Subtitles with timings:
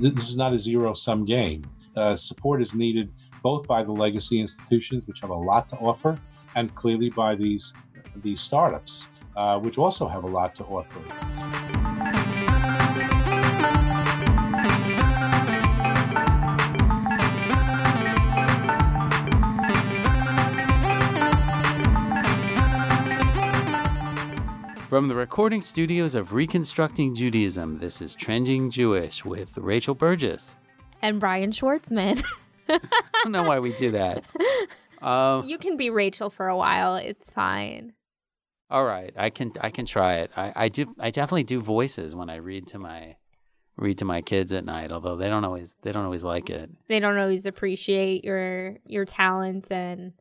[0.00, 1.64] this is not a zero sum game.
[1.96, 3.12] Uh, support is needed
[3.42, 6.18] both by the legacy institutions, which have a lot to offer,
[6.56, 7.72] and clearly by these
[8.16, 11.00] these startups, uh, which also have a lot to offer.
[24.94, 30.54] From the recording studios of Reconstructing Judaism, this is Trending Jewish with Rachel Burgess.
[31.02, 32.22] And Brian Schwartzman.
[32.68, 32.78] I
[33.24, 34.22] don't know why we do that.
[35.02, 36.94] Um, you can be Rachel for a while.
[36.94, 37.94] It's fine.
[38.70, 40.30] all right, I can I can try it.
[40.36, 43.16] I, I do I definitely do voices when I read to my
[43.76, 46.70] read to my kids at night, although they don't always they don't always like it.
[46.86, 50.12] They don't always appreciate your your talent and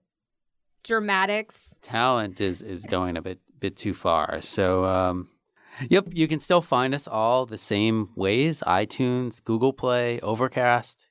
[0.83, 1.75] dramatics.
[1.83, 4.41] talent is is going a bit bit too far.
[4.41, 5.29] So um
[5.89, 11.07] yep, you can still find us all the same ways, iTunes, Google Play, Overcast,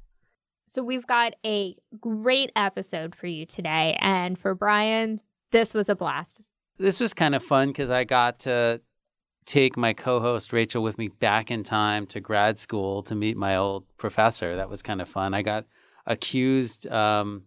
[0.67, 5.20] So we've got a great episode for you today, and for Brian,
[5.53, 6.48] this was a blast.
[6.79, 8.81] this was kind of fun because I got to
[9.47, 13.56] take my co-host Rachel with me back in time to grad school to meet my
[13.56, 14.56] old professor.
[14.56, 15.34] That was kind of fun.
[15.34, 15.67] I got
[16.06, 17.42] accused um,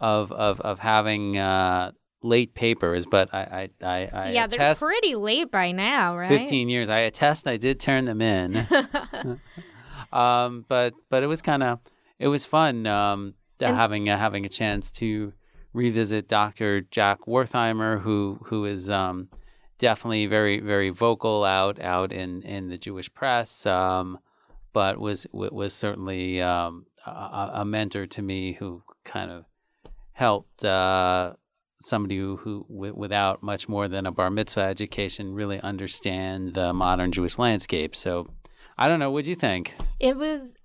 [0.00, 5.14] of of of having uh, late papers, but I I I, I yeah, they're pretty
[5.14, 6.28] late by now, right?
[6.28, 6.88] fifteen years.
[6.90, 8.66] I attest I did turn them in.
[10.12, 11.80] um, but but it was kind of
[12.18, 15.32] it was fun um, And- having uh, having a chance to
[15.72, 16.80] revisit Dr.
[16.82, 19.28] Jack Wertheimer, who who is um,
[19.78, 24.18] definitely very very vocal out out in in the Jewish press, um,
[24.72, 29.44] but was was certainly um, a- a, mentor to me who kind of
[30.12, 30.64] helped.
[30.64, 31.34] Uh,
[31.80, 36.72] Somebody who, who w- without much more than a bar mitzvah education, really understand the
[36.72, 37.94] modern Jewish landscape.
[37.94, 38.26] So,
[38.76, 39.12] I don't know.
[39.12, 39.74] What'd you think?
[40.00, 40.56] it was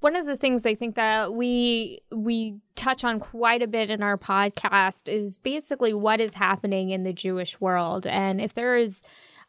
[0.00, 4.02] one of the things I think that we we touch on quite a bit in
[4.02, 9.02] our podcast is basically what is happening in the Jewish world, and if there is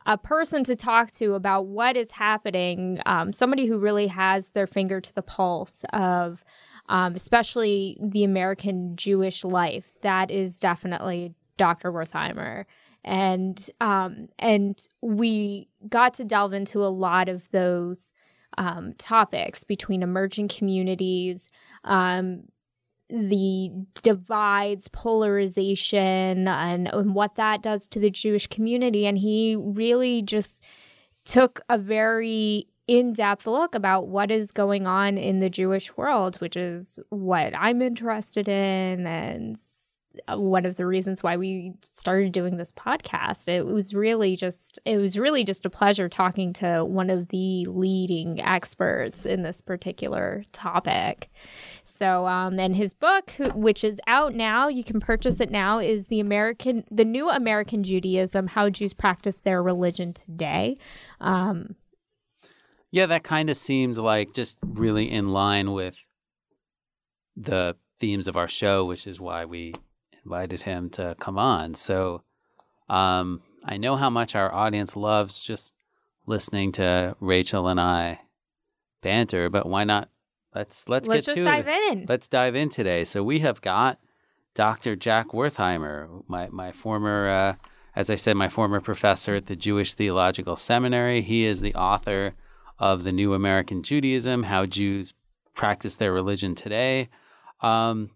[0.06, 4.68] a person to talk to about what is happening, um, somebody who really has their
[4.68, 6.44] finger to the pulse of.
[6.88, 11.92] Um, especially the American Jewish life, that is definitely Dr.
[11.92, 12.66] Wertheimer
[13.04, 18.14] and um, and we got to delve into a lot of those
[18.60, 21.48] um, topics between emerging communities,
[21.86, 22.44] um,
[23.10, 23.72] the
[24.04, 29.08] divides, polarization, and, and what that does to the Jewish community.
[29.08, 30.64] And he really just
[31.24, 36.36] took a very in depth look about what is going on in the Jewish world,
[36.42, 39.58] which is what I'm interested in and
[40.28, 43.48] one of the reasons why we started doing this podcast.
[43.48, 47.66] It was really just it was really just a pleasure talking to one of the
[47.68, 51.30] leading experts in this particular topic.
[51.84, 56.08] So um and his book which is out now, you can purchase it now is
[56.08, 60.78] the American the new American Judaism how Jews practice their religion today.
[61.20, 61.76] Um
[62.92, 66.06] Yeah, that kind of seems like just really in line with
[67.36, 69.76] the themes of our show, which is why we
[70.30, 71.74] invited him to come on.
[71.74, 72.22] So
[72.88, 75.74] um, I know how much our audience loves just
[76.28, 78.20] listening to Rachel and I
[79.02, 80.10] banter, but why not?
[80.54, 81.92] Let's let's, let's get just to dive it.
[81.92, 82.06] in.
[82.08, 83.06] Let's dive in today.
[83.06, 84.00] So we have got
[84.54, 84.96] Dr.
[84.96, 87.54] Jack Wertheimer, my my former, uh,
[87.96, 91.22] as I said, my former professor at the Jewish Theological Seminary.
[91.22, 92.34] He is the author
[92.78, 95.14] of the New American Judaism: How Jews
[95.56, 97.10] Practice Their Religion Today.
[97.62, 98.12] Um,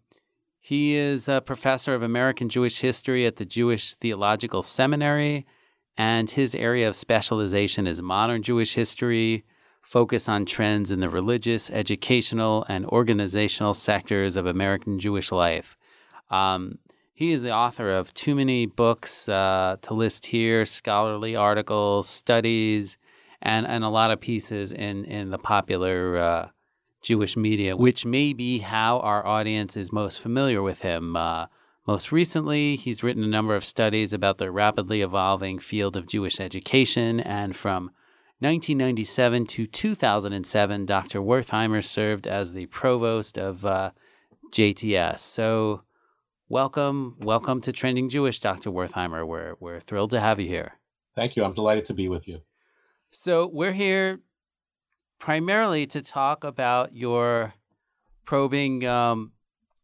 [0.66, 5.46] he is a professor of American Jewish history at the Jewish Theological Seminary,
[5.98, 9.44] and his area of specialization is modern Jewish history,
[9.82, 15.76] focus on trends in the religious, educational, and organizational sectors of American Jewish life.
[16.32, 16.80] Um,
[17.14, 22.98] he is the author of too many books uh, to list here, scholarly articles, studies,
[23.42, 26.48] and, and a lot of pieces in, in the popular uh,
[27.04, 31.16] Jewish media, which may be how our audience is most familiar with him.
[31.16, 31.48] Uh,
[31.86, 36.40] Most recently, he's written a number of studies about the rapidly evolving field of Jewish
[36.40, 37.92] education, and from
[38.40, 41.20] 1997 to 2007, Dr.
[41.20, 43.92] Wertheimer served as the provost of uh,
[44.54, 45.20] JTS.
[45.20, 45.84] So,
[46.48, 48.72] welcome, welcome to Trending Jewish, Dr.
[48.72, 49.28] Wertheimer.
[49.28, 50.80] We're we're thrilled to have you here.
[51.16, 51.44] Thank you.
[51.44, 52.40] I'm delighted to be with you.
[53.12, 54.22] So, we're here
[55.24, 57.54] primarily to talk about your
[58.26, 59.32] probing, um,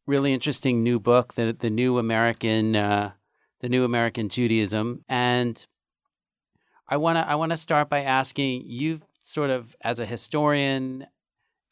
[0.06, 3.12] really interesting new book, the the new American, uh,
[3.62, 5.66] the new American Judaism, and
[6.90, 11.08] I want to I want to start by asking you, sort of as a historian,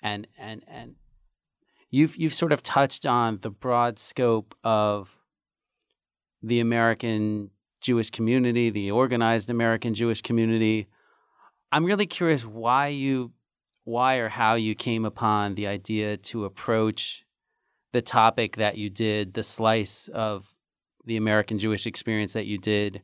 [0.02, 0.96] and and and
[1.90, 5.10] you've you've sort of touched on the broad scope of
[6.42, 7.50] the American
[7.82, 10.88] Jewish community, the organized American Jewish community.
[11.70, 13.34] I'm really curious why you
[13.88, 17.26] why or how you came upon the idea to approach
[17.94, 20.54] the topic that you did, the slice of
[21.06, 23.02] the American Jewish experience that you did,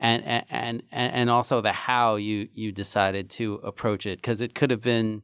[0.00, 4.56] and and and and also the how you you decided to approach it because it
[4.56, 5.22] could have been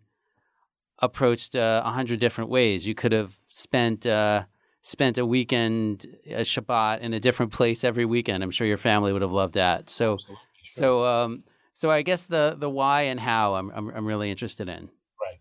[1.01, 2.87] approached uh, a uh, hundred different ways.
[2.87, 4.45] You could have spent uh,
[4.83, 8.45] spent a weekend, a Shabbat, in a different place every weekend.
[8.45, 9.91] I'm sure your family would have loved that.
[9.91, 10.37] So, sure.
[10.69, 11.43] so um,
[11.75, 14.89] so I guess the the why and how I'm I'm, I'm really interested in.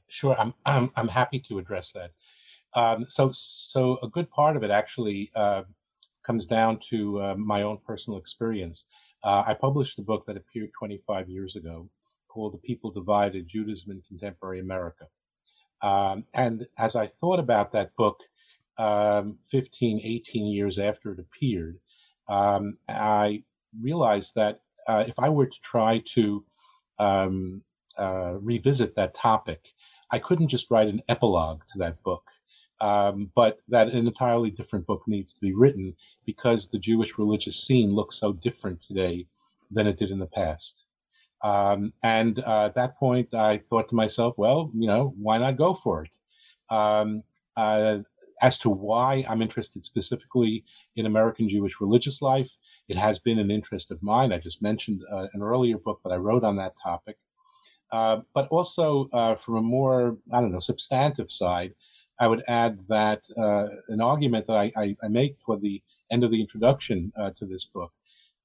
[0.09, 2.11] Sure, I'm I'm I'm happy to address that.
[2.75, 5.63] Um, so so a good part of it actually uh,
[6.25, 8.85] comes down to uh, my own personal experience.
[9.23, 11.89] Uh, I published a book that appeared 25 years ago
[12.29, 15.07] called "The People Divided: Judaism in Contemporary America."
[15.83, 18.19] Um, and as I thought about that book,
[18.79, 21.79] um, 15, 18 years after it appeared,
[22.29, 23.43] um, I
[23.81, 26.45] realized that uh, if I were to try to
[26.99, 27.63] um,
[27.97, 29.61] uh, revisit that topic
[30.11, 32.23] I couldn't just write an epilogue to that book,
[32.81, 35.95] um, but that an entirely different book needs to be written
[36.25, 39.27] because the Jewish religious scene looks so different today
[39.71, 40.83] than it did in the past.
[41.43, 45.57] Um, and uh, at that point, I thought to myself, well, you know, why not
[45.57, 46.11] go for it?
[46.73, 47.23] Um,
[47.55, 47.99] uh,
[48.41, 50.63] as to why I'm interested specifically
[50.95, 52.49] in American Jewish religious life,
[52.87, 54.31] it has been an interest of mine.
[54.31, 57.17] I just mentioned uh, an earlier book that I wrote on that topic.
[57.91, 61.73] Uh, but also uh, from a more, I don't know, substantive side,
[62.19, 65.81] I would add that uh, an argument that I, I, I, make toward the
[66.11, 67.91] end of the introduction uh, to this book,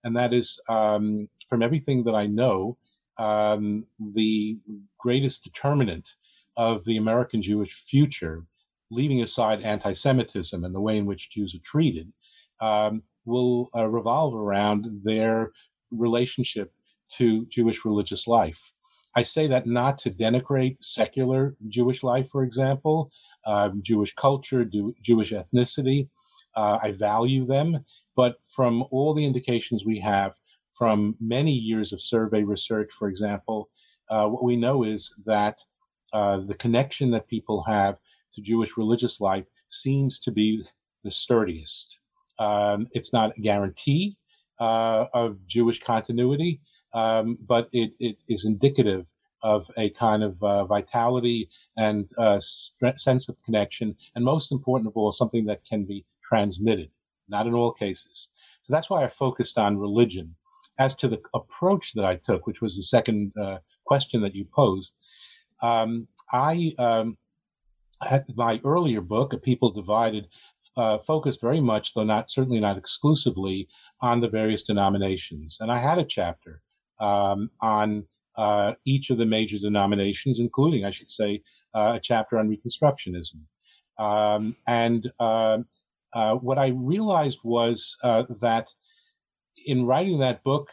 [0.05, 2.79] and that is um, from everything that I know,
[3.19, 4.58] um, the
[4.99, 6.08] greatest determinant
[6.56, 8.44] of the American Jewish future,
[8.90, 12.12] leaving aside anti Semitism and the way in which Jews are treated,
[12.61, 15.52] um, will uh, revolve around their
[15.90, 16.73] relationship
[17.17, 18.73] to Jewish religious life.
[19.16, 23.11] I say that not to denigrate secular Jewish life, for example,
[23.46, 24.69] um, Jewish culture,
[25.02, 26.08] Jewish ethnicity.
[26.56, 27.84] Uh, I value them,
[28.16, 30.34] but from all the indications we have
[30.70, 33.70] from many years of survey research, for example,
[34.11, 35.58] uh, what we know is that
[36.12, 37.96] uh, the connection that people have
[38.34, 40.64] to Jewish religious life seems to be
[41.02, 41.96] the sturdiest.
[42.38, 44.16] Um, it's not a guarantee
[44.61, 46.61] uh, of Jewish continuity,
[46.94, 49.11] um, but it, it is indicative
[49.43, 52.41] of a kind of uh, vitality and uh,
[52.96, 56.91] sense of connection, and most important of all, something that can be transmitted,
[57.29, 58.28] not in all cases.
[58.62, 60.37] So that's why I focused on religion.
[60.76, 64.45] As to the approach that I took, which was the second uh, question that you
[64.45, 64.95] posed,
[65.62, 67.16] um, I um,
[68.02, 70.26] had my earlier book, A People Divided,
[70.76, 73.69] uh, focused very much, though not certainly not exclusively,
[74.00, 75.59] on the various denominations.
[75.61, 76.62] And I had a chapter
[77.04, 78.06] um, on
[78.37, 81.42] uh, each of the major denominations, including, I should say,
[81.75, 83.40] uh, a chapter on Reconstructionism.
[83.99, 85.58] Um, and uh,
[86.14, 88.66] uh what I realized was uh, that
[89.66, 90.68] in writing that book,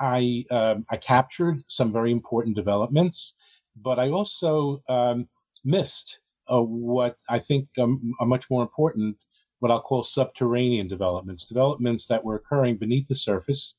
[0.00, 3.34] I um, I captured some very important developments,
[3.76, 5.28] but I also um,
[5.64, 6.18] missed
[6.52, 9.16] uh, what I think um, are much more important,
[9.60, 13.74] what I'll call subterranean developments, developments that were occurring beneath the surface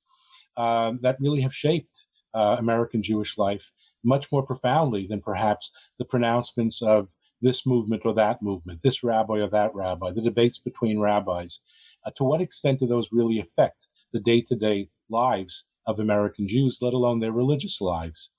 [0.57, 3.71] that really have shaped uh, American Jewish life
[4.03, 7.09] much more profoundly than perhaps the pronouncements of
[7.41, 11.59] this movement or that movement, this rabbi or that rabbi, the debates between rabbis.
[12.05, 16.47] Uh, to what extent do those really affect the day to day lives of American
[16.47, 18.29] Jews, let alone their religious lives?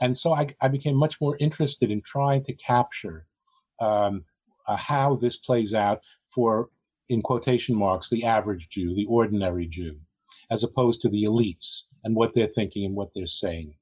[0.00, 3.26] And so I, I became much more interested in trying to capture
[3.80, 4.24] um,
[4.66, 6.68] uh, how this plays out for,
[7.08, 9.96] in quotation marks, the average Jew, the ordinary Jew
[10.52, 13.74] as opposed to the elites and what they're thinking and what they're saying.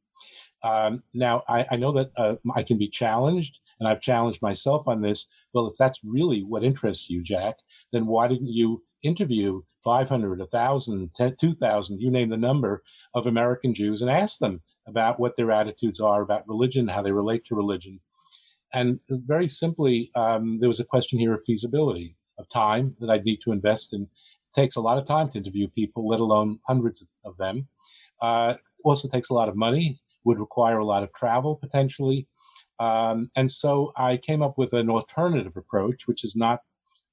[0.63, 4.87] Um, now, I, I, know that uh, I can be challenged, and I've challenged myself
[4.87, 5.27] on this.
[5.55, 7.57] Well, if that's really what interests you, Jack,
[7.93, 11.11] then why didn't you interview 500, 1,000,
[11.41, 12.83] 2,000, you name the number
[13.15, 17.13] of American Jews and ask them about what their attitudes are about religion, how they
[17.13, 17.99] relate to religion.
[18.75, 23.25] And very simply, um, there was a question here of feasibility, of time that I'd
[23.25, 24.09] need to invest in.
[24.55, 27.69] Takes a lot of time to interview people, let alone hundreds of them.
[28.21, 28.55] Uh,
[28.85, 32.27] also takes a lot of money, would require a lot of travel potentially.
[32.79, 36.61] Um, and so I came up with an alternative approach, which is not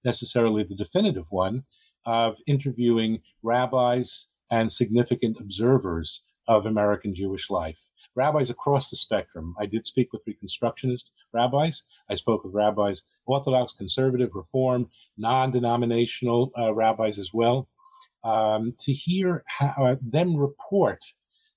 [0.03, 1.63] necessarily the definitive one,
[2.05, 7.81] of interviewing rabbis and significant observers of American Jewish life.
[8.17, 9.55] Rabbis across the spectrum.
[9.59, 11.83] I did speak with Reconstructionist rabbis.
[12.09, 17.69] I spoke with rabbis, Orthodox, Conservative, Reform, non denominational uh, rabbis as well,
[18.23, 20.99] um, to hear how, uh, them report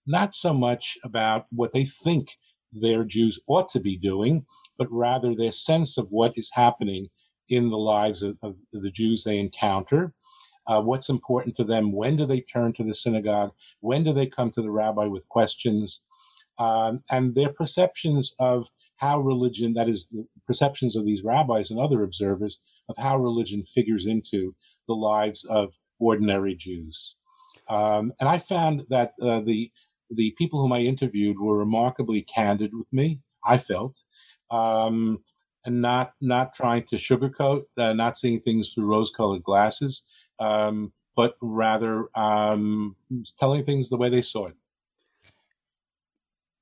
[0.07, 2.29] not so much about what they think
[2.73, 4.45] their Jews ought to be doing,
[4.79, 7.09] but rather their sense of what is happening
[7.49, 10.15] in the lives of, of the Jews they encounter
[10.71, 13.51] uh, what's important to them, when do they turn to the synagogue,
[13.81, 16.01] when do they come to the rabbi with questions,
[16.61, 21.81] um, and their perceptions of how religion, that is, the perceptions of these rabbis and
[21.81, 22.59] other observers
[22.91, 24.55] of how religion figures into
[24.89, 27.17] the lives of ordinary Jews.
[27.69, 29.73] Um, and I found that uh, the
[30.13, 33.21] the people whom I interviewed were remarkably candid with me.
[33.47, 33.97] I felt,
[34.51, 35.21] um,
[35.67, 40.03] and not not trying to sugarcoat, uh, not seeing things through rose-colored glasses
[40.41, 42.97] um, but rather um,
[43.39, 44.55] telling things the way they saw it.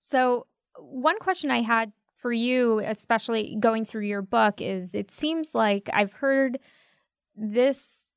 [0.08, 0.46] So,
[0.78, 5.90] one question I had for you, especially going through your book, is it seems like
[5.92, 6.58] I've heard
[7.36, 8.14] this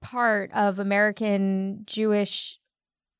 [0.00, 2.58] part of American Jewish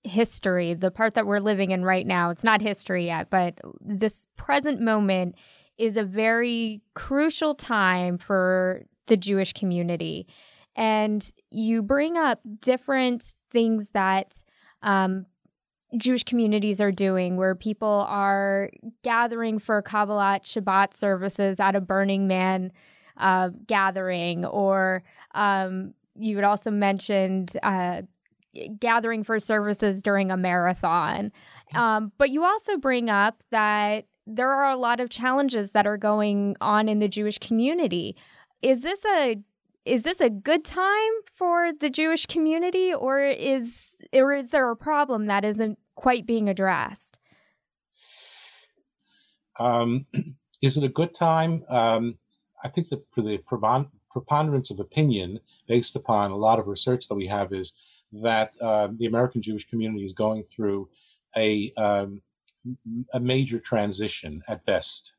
[0.02, 4.26] history, the part that we're living in right now, it's not history yet, but this
[4.34, 5.34] present moment
[5.76, 10.26] is a very crucial time for the Jewish community.
[10.74, 14.42] And you bring up different things that
[14.82, 15.26] um,
[15.96, 18.70] Jewish communities are doing, where people are
[19.02, 22.72] gathering for Kabbalat Shabbat services at a Burning Man
[23.16, 25.02] uh, gathering, or
[25.34, 28.02] um, you had also mentioned uh,
[28.78, 31.30] gathering for services during a marathon.
[31.74, 35.96] Um, but you also bring up that there are a lot of challenges that are
[35.96, 38.16] going on in the Jewish community.
[38.62, 39.36] Is this a
[39.84, 44.76] is this a good time for the Jewish community, or is or is there a
[44.76, 47.18] problem that isn't quite being addressed?
[49.58, 50.06] Um,
[50.62, 51.64] is it a good time?
[51.68, 52.18] Um,
[52.64, 53.38] I think for the
[54.10, 57.72] preponderance of opinion, based upon a lot of research that we have, is
[58.12, 60.88] that uh, the American Jewish community is going through
[61.36, 62.22] a um,
[63.12, 65.12] a major transition at best.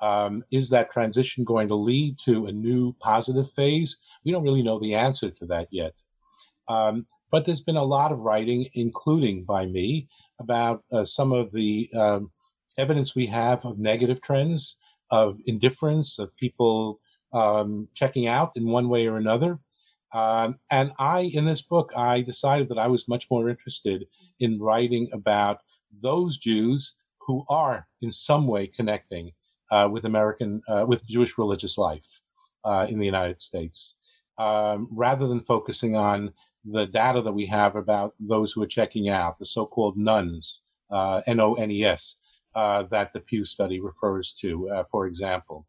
[0.00, 3.96] Um, is that transition going to lead to a new positive phase?
[4.24, 5.94] We don't really know the answer to that yet.
[6.68, 10.08] Um, but there's been a lot of writing, including by me,
[10.40, 12.30] about uh, some of the um,
[12.78, 14.76] evidence we have of negative trends,
[15.10, 17.00] of indifference, of people
[17.32, 19.58] um, checking out in one way or another.
[20.12, 24.06] Um, and I, in this book, I decided that I was much more interested
[24.40, 25.60] in writing about
[26.02, 29.32] those Jews who are in some way connecting
[29.70, 32.22] uh, with American, uh, with Jewish religious life
[32.64, 33.96] uh, in the United States,
[34.38, 36.32] um, rather than focusing on
[36.70, 41.22] the data that we have about those who are checking out, the so-called nones, uh,
[41.26, 42.16] N-O-N-E-S,
[42.54, 45.66] uh, that the Pew study refers to, uh, for example.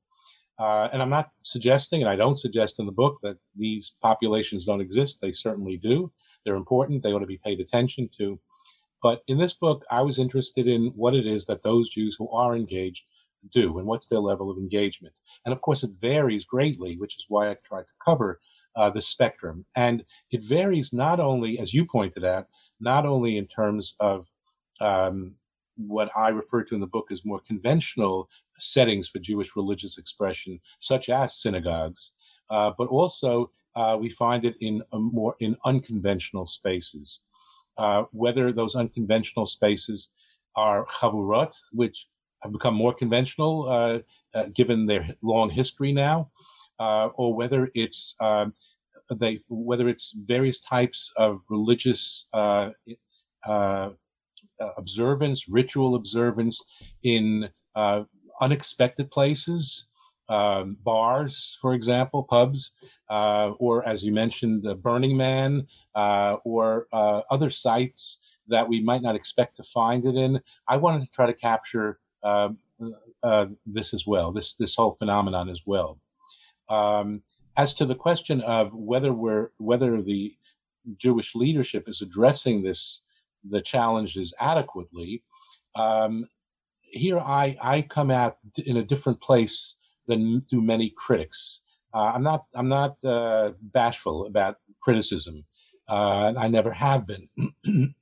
[0.59, 4.81] and I'm not suggesting, and I don't suggest in the book that these populations don't
[4.81, 5.19] exist.
[5.21, 6.11] They certainly do.
[6.45, 7.03] They're important.
[7.03, 8.39] They ought to be paid attention to.
[9.03, 12.29] But in this book, I was interested in what it is that those Jews who
[12.29, 13.03] are engaged
[13.53, 15.13] do and what's their level of engagement.
[15.45, 18.39] And of course, it varies greatly, which is why I tried to cover
[18.77, 19.65] uh, the spectrum.
[19.75, 22.47] And it varies not only, as you pointed out,
[22.79, 24.27] not only in terms of
[24.79, 25.33] um,
[25.75, 28.29] what I refer to in the book as more conventional
[28.59, 32.11] settings for Jewish religious expression, such as synagogues,
[32.49, 37.19] uh, but also uh, we find it in more in unconventional spaces.
[37.77, 40.09] Uh, whether those unconventional spaces
[40.55, 42.07] are chavurot, which
[42.41, 43.99] have become more conventional uh,
[44.37, 46.29] uh, given their long history now,
[46.79, 48.53] uh, or whether it's um,
[49.09, 52.71] they whether it's various types of religious uh,
[53.45, 53.91] uh,
[54.77, 56.61] observance, ritual observance
[57.03, 58.03] in uh,
[58.41, 59.85] unexpected places.
[60.29, 62.71] Um, bars, for example, pubs,
[63.09, 68.19] or as you mentioned, the Burning Man, or other sites
[68.49, 70.41] that we might not expect to find it in.
[70.67, 72.49] I wanted to try to capture uh,
[73.23, 75.99] uh, this as well, this this whole phenomenon as well.
[76.69, 77.23] Um,
[77.55, 80.35] as to the question of whether we're whether the
[80.97, 83.01] Jewish leadership is addressing this
[83.49, 85.23] the challenges adequately,
[85.75, 86.27] um,
[86.81, 89.75] here I I come at in a different place
[90.07, 91.61] than do many critics.
[91.93, 95.45] Uh, I'm not I'm not uh, bashful about criticism.
[95.89, 97.29] Uh, I never have been.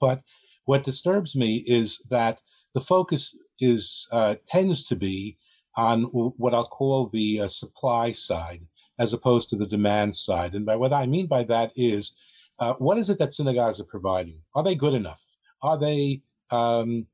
[0.00, 0.22] but
[0.64, 2.38] what disturbs me is that
[2.72, 5.36] the focus is uh, tends to be
[5.76, 8.62] on what I'll call the uh, supply side
[8.98, 10.54] as opposed to the demand side.
[10.54, 12.12] And by what I mean by that is,
[12.58, 14.38] uh, what is it that synagogues are providing?
[14.54, 15.22] Are they good enough?
[15.62, 17.06] Are they um,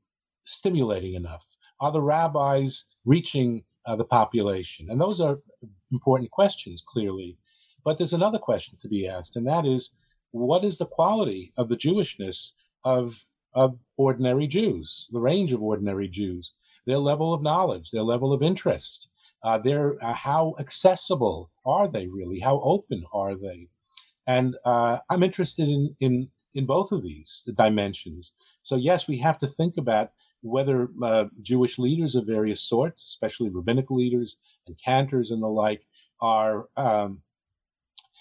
[0.45, 1.45] stimulating enough?
[1.79, 4.87] Are the rabbis reaching uh, the population?
[4.89, 5.39] And those are
[5.91, 7.37] important questions, clearly.
[7.83, 9.89] But there's another question to be asked, and that is,
[10.29, 12.51] what is the quality of the Jewishness
[12.83, 16.53] of of ordinary Jews, the range of ordinary Jews,
[16.85, 19.07] their level of knowledge, their level of interest,
[19.43, 22.39] uh, their uh, how accessible are they really?
[22.39, 23.67] How open are they?
[24.27, 28.33] And uh, I'm interested in in in both of these dimensions.
[28.63, 30.11] So yes, we have to think about
[30.41, 35.83] whether uh, Jewish leaders of various sorts, especially rabbinical leaders and cantors and the like,
[36.19, 37.21] are um,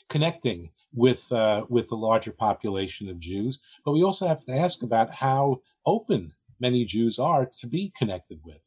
[0.09, 3.59] connecting with uh, with the larger population of Jews.
[3.85, 8.40] But we also have to ask about how open many Jews are to be connected
[8.45, 8.61] with,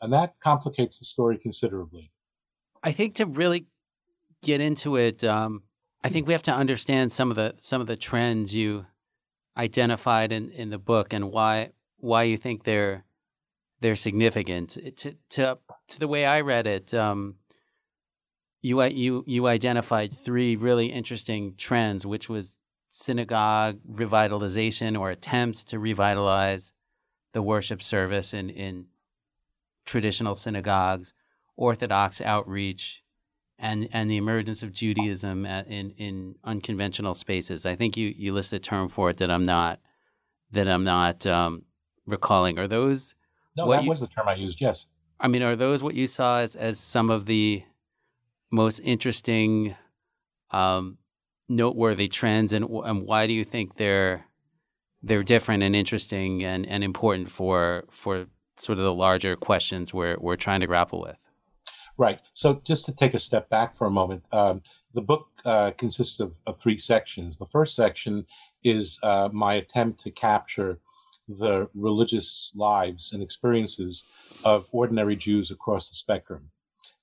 [0.00, 2.10] and that complicates the story considerably.
[2.82, 3.66] I think to really
[4.42, 5.62] get into it, um,
[6.04, 8.86] I think we have to understand some of the some of the trends you
[9.56, 13.04] identified in, in the book and why why you think they're
[13.80, 14.78] they're significant.
[14.98, 17.36] To to to the way I read it, um,
[18.62, 25.78] you you you identified three really interesting trends, which was synagogue revitalization or attempts to
[25.78, 26.72] revitalize
[27.36, 28.86] the worship service in in
[29.84, 31.12] traditional synagogues,
[31.54, 33.04] Orthodox outreach,
[33.58, 37.66] and and the emergence of Judaism in in unconventional spaces.
[37.66, 39.80] I think you you list a term for it that I'm not
[40.52, 41.64] that I'm not um,
[42.06, 42.58] recalling.
[42.58, 43.14] Are those?
[43.54, 44.58] No, that you, was the term I used.
[44.58, 44.86] Yes.
[45.20, 47.62] I mean, are those what you saw as as some of the
[48.50, 49.76] most interesting,
[50.52, 50.96] um,
[51.50, 54.24] noteworthy trends, and and why do you think they're
[55.06, 60.16] they're different and interesting and, and important for for sort of the larger questions we're
[60.18, 61.16] we're trying to grapple with?
[61.98, 62.20] Right.
[62.34, 66.20] So just to take a step back for a moment, um, the book uh, consists
[66.20, 67.38] of, of, three sections.
[67.38, 68.26] The first section
[68.64, 70.78] is uh, my attempt to capture
[71.28, 74.04] the religious lives and experiences
[74.44, 76.50] of ordinary Jews across the spectrum.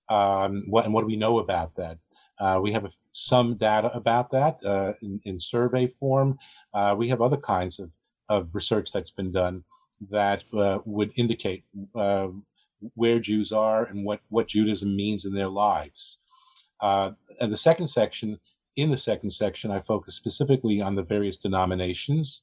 [0.10, 1.98] Um, what, and what do we know about that?
[2.40, 6.38] Uh, we have some data about that uh, in, in, survey form.
[6.74, 7.92] Uh, we have other kinds of,
[8.30, 9.64] of research that's been done
[10.10, 11.64] that uh, would indicate
[11.96, 12.28] uh,
[12.96, 16.18] where Jews are and what, what Judaism means in their lives.
[16.82, 18.40] Uh, and the second section,
[18.76, 22.42] in the second section, I focus specifically on the various denominations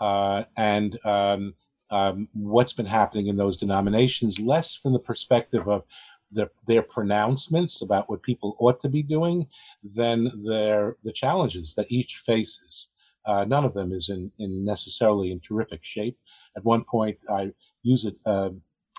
[0.00, 1.54] and um,
[1.90, 5.84] um, what's been happening in those denominations, less from the perspective of
[6.30, 9.46] their, their pronouncements about what people ought to be doing
[9.82, 12.88] than their the challenges that each faces.
[13.26, 16.18] Uh, none of them is in, in necessarily in terrific shape.
[16.56, 18.50] At one point, I use a, uh,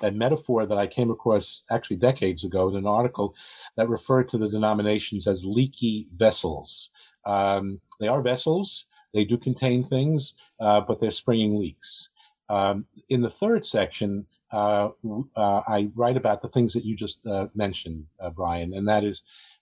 [0.04, 3.36] a metaphor that I came across actually decades ago in an article
[3.78, 6.92] that referred to the denominations as leaky vessels.
[7.26, 12.10] Um, they are vessels, they do contain things, uh, but they're springing leaks.
[12.50, 14.90] Um, in the third section, uh,
[15.36, 19.04] uh, I write about the things that you just uh, mentioned, uh, Brian, and that
[19.04, 19.22] is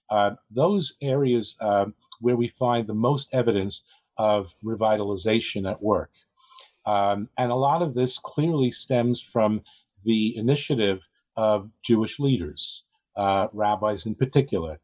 [0.10, 1.56] uh, those areas
[2.22, 3.84] where we find the most evidence
[4.18, 6.12] of revitalization at work.
[6.86, 9.62] Um, and a lot of this clearly stems from
[10.04, 14.80] the initiative of Jewish leaders, rabbis in particular,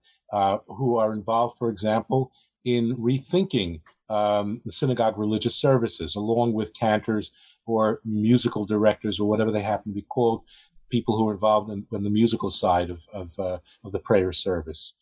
[0.67, 2.31] who are involved, for example,
[2.63, 7.31] in rethinking um, the synagogue religious services, along with cantors
[7.65, 10.43] or musical directors or whatever they happen to be called,
[10.89, 14.33] people who are involved in, in the musical side of of, uh, of the prayer
[14.33, 14.93] service.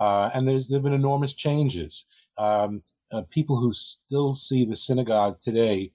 [0.00, 2.06] Uh, and there's there have been enormous changes.
[2.38, 5.92] Um, uh, people who still see the synagogue today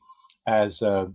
[0.47, 1.07] as uh,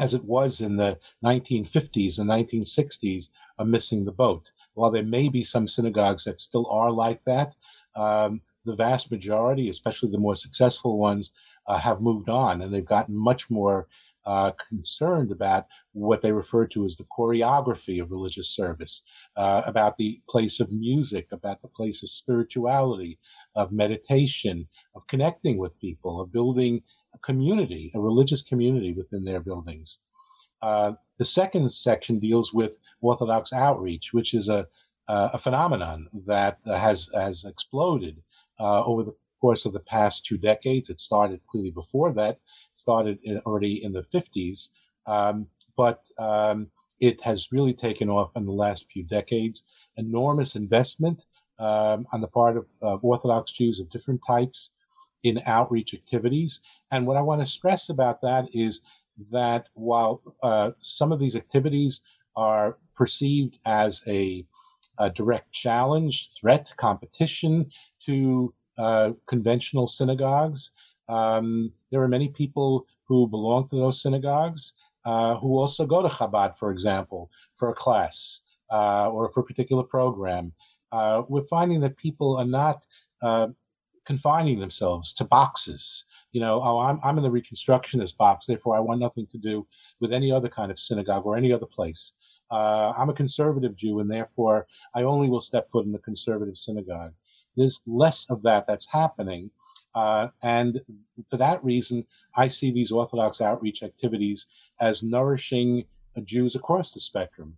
[0.00, 4.50] as it was in the 1950s and 1960s are missing the boat.
[4.74, 7.54] While there may be some synagogues that still are like that,
[7.94, 11.32] um, the vast majority, especially the more successful ones,
[11.66, 13.86] uh, have moved on and they've gotten much more
[14.24, 19.02] uh, concerned about what they refer to as the choreography of religious service,
[19.36, 23.18] uh, about the place of music, about the place of spirituality,
[23.56, 26.82] of meditation, of connecting with people, of building
[27.14, 29.98] a community, a religious community within their buildings.
[30.62, 34.66] Uh, the second section deals with Orthodox outreach, which is a,
[35.08, 38.22] uh, a phenomenon that has has exploded
[38.60, 40.88] uh, over the course of the past two decades.
[40.88, 42.38] It started clearly before that,
[42.74, 44.68] started in, already in the 50s,
[45.06, 46.68] um, but um,
[47.00, 49.64] it has really taken off in the last few decades.
[49.96, 51.24] Enormous investment
[51.58, 54.70] um, on the part of, of, Orthodox Jews of different types
[55.24, 56.60] in outreach activities.
[56.92, 58.80] And what I want to stress about that is
[59.32, 62.00] that while uh, some of these activities
[62.36, 64.46] are perceived as a,
[64.98, 67.70] a direct challenge, threat, competition
[68.06, 70.70] to uh, conventional synagogues,
[71.08, 74.72] um, there are many people who belong to those synagogues
[75.04, 79.44] uh, who also go to Chabad, for example, for a class uh, or for a
[79.44, 80.52] particular program.
[80.92, 82.84] Uh, we're finding that people are not
[83.22, 83.48] uh,
[84.06, 86.04] confining themselves to boxes.
[86.32, 89.66] You know, oh, I'm, I'm in the Reconstructionist box, therefore I want nothing to do
[90.00, 92.12] with any other kind of synagogue or any other place.
[92.50, 97.14] I'm a conservative Jew, and therefore I only will step foot in the conservative synagogue.
[97.56, 99.50] There's less of that that's happening.
[99.94, 100.80] Uh, and
[101.28, 104.46] for that reason, I see these Orthodox outreach activities
[104.80, 105.84] as nourishing
[106.24, 107.56] Jews across the spectrum.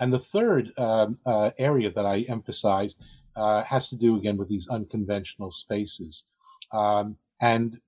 [0.00, 2.96] And the third um, uh, area that I emphasize
[3.34, 6.24] uh, has to do again with these unconventional spaces.
[6.72, 7.78] Um, and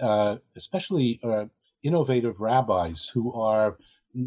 [0.00, 1.46] uh, especially uh,
[1.82, 3.76] innovative rabbis who are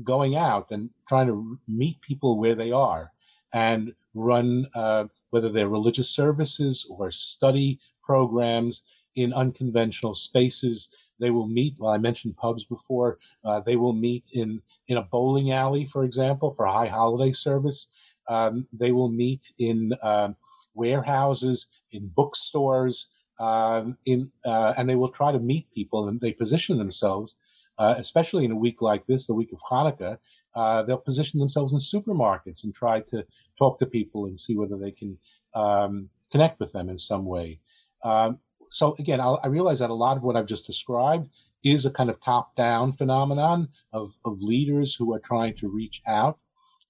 [0.03, 3.11] going out and trying to meet people where they are
[3.53, 8.83] and run, uh, whether they're religious services or study programs
[9.15, 10.89] in unconventional spaces.
[11.19, 11.75] They will meet.
[11.77, 13.19] Well, I mentioned pubs before.
[13.43, 17.87] Uh, they will meet in in a bowling alley, for example, for high holiday service.
[18.27, 20.35] Um, they will meet in um,
[20.73, 23.07] warehouses, in bookstores,
[23.39, 27.35] um, in uh, and they will try to meet people, and they position themselves,
[27.77, 30.17] uh, especially in a week like this, the week of Hanukkah.
[30.55, 33.25] Uh, they'll position themselves in supermarkets and try to
[33.57, 35.17] talk to people and see whether they can
[35.53, 37.59] um, connect with them in some way.
[38.03, 41.29] Um, so again, I'll, i realize that a lot of what I've just described
[41.63, 46.39] is a kind of top-down phenomenon of, of leaders who are trying to reach out.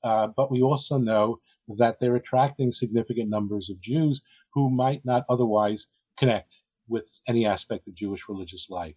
[0.04, 1.40] Uh, but we also know
[1.78, 4.22] that they're attracting significant numbers of Jews
[4.54, 6.56] who might not otherwise connect
[6.88, 8.96] with any aspect of Jewish religious life.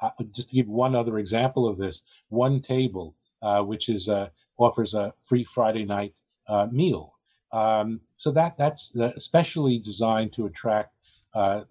[0.00, 4.94] Uh, just to give one other example of this, OneTable, uh, which is uh, offers
[4.94, 6.14] a free Friday night
[6.48, 7.14] uh, meal.
[7.52, 10.94] Um, so that that's especially designed to attract
[11.34, 11.62] uh,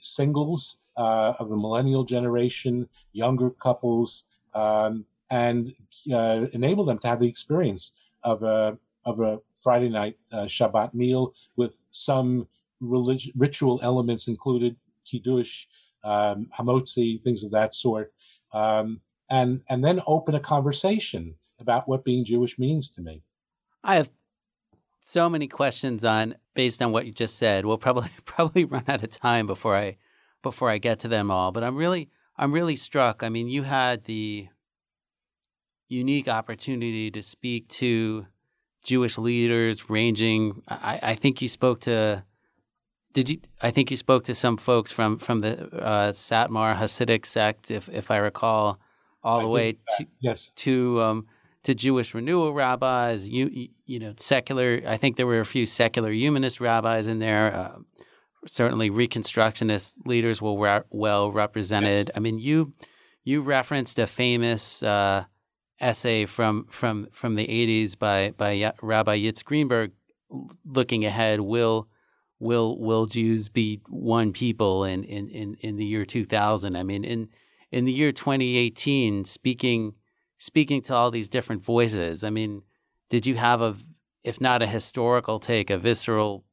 [0.00, 5.74] singles uh, of the millennial generation, younger couples, um, and
[6.12, 10.94] uh, enable them to have the experience of a of a Friday night uh, Shabbat
[10.94, 12.48] meal with some
[12.80, 14.76] relig- ritual elements included,
[15.10, 15.64] kiddush,
[16.04, 18.12] um, hamotzi, things of that sort,
[18.52, 23.22] um, and and then open a conversation about what being Jewish means to me.
[23.82, 24.10] I have
[25.04, 27.64] so many questions on based on what you just said.
[27.64, 29.96] We'll probably probably run out of time before I
[30.42, 31.52] before I get to them all.
[31.52, 33.22] But I'm really I'm really struck.
[33.22, 34.48] I mean, you had the
[35.88, 38.26] unique opportunity to speak to
[38.82, 40.62] Jewish leaders ranging.
[40.68, 42.24] I, I think you spoke to.
[43.12, 43.40] Did you?
[43.60, 47.88] I think you spoke to some folks from from the uh, Satmar Hasidic sect, if
[47.88, 48.78] if I recall,
[49.24, 51.26] all I the way to yes to um,
[51.64, 54.80] to Jewish renewal rabbis, you you know, secular.
[54.86, 57.54] I think there were a few secular humanist rabbis in there.
[57.54, 57.78] Uh,
[58.46, 62.08] certainly, Reconstructionist leaders were re- well represented.
[62.08, 62.16] Yes.
[62.16, 62.72] I mean, you
[63.24, 65.24] you referenced a famous uh,
[65.80, 69.92] essay from from from the '80s by by Rabbi Yitz Greenberg,
[70.64, 71.40] looking ahead.
[71.40, 71.88] Will
[72.38, 76.74] will will Jews be one people in in in, in the year 2000?
[76.74, 77.28] I mean, in
[77.70, 79.92] in the year 2018, speaking
[80.40, 82.24] speaking to all these different voices.
[82.24, 82.62] I mean,
[83.10, 83.76] did you have a,
[84.24, 86.44] if not a historical take, a visceral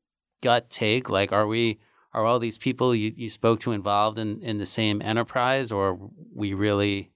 [0.44, 1.10] gut take?
[1.10, 1.80] Like, are we,
[2.14, 5.98] are all these people you, you spoke to involved in, in the same enterprise, or
[6.36, 7.12] we really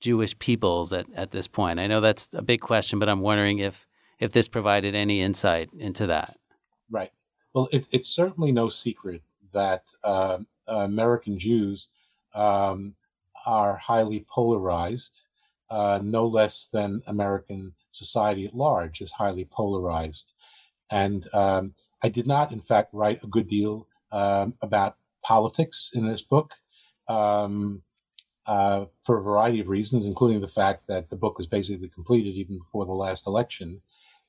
[0.00, 1.78] Jewish peoples at, at this point?
[1.78, 3.86] I know that's a big question, but I'm wondering if,
[4.18, 6.38] if this provided any insight into that.
[6.90, 7.12] Right.
[7.52, 11.88] Well, it, it's certainly no secret that uh, American Jews
[12.34, 12.94] um,
[13.44, 15.20] are highly polarized
[15.70, 20.32] uh, no less than American society at large is highly polarized.
[20.90, 26.06] And um, I did not, in fact, write a good deal um, about politics in
[26.06, 26.50] this book
[27.08, 27.82] um,
[28.46, 32.34] uh, for a variety of reasons, including the fact that the book was basically completed
[32.34, 33.80] even before the last election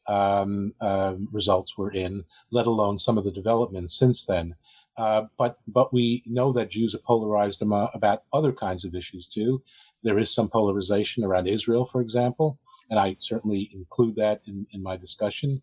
[0.08, 4.56] um, uh, results were in, let alone some of the developments since then.
[4.98, 9.64] Uh, but but we know that Jews are polarized about other kinds of issues too,
[10.04, 12.58] there is some polarization around Israel, for example,
[12.90, 15.62] and I certainly include that in, in my discussion.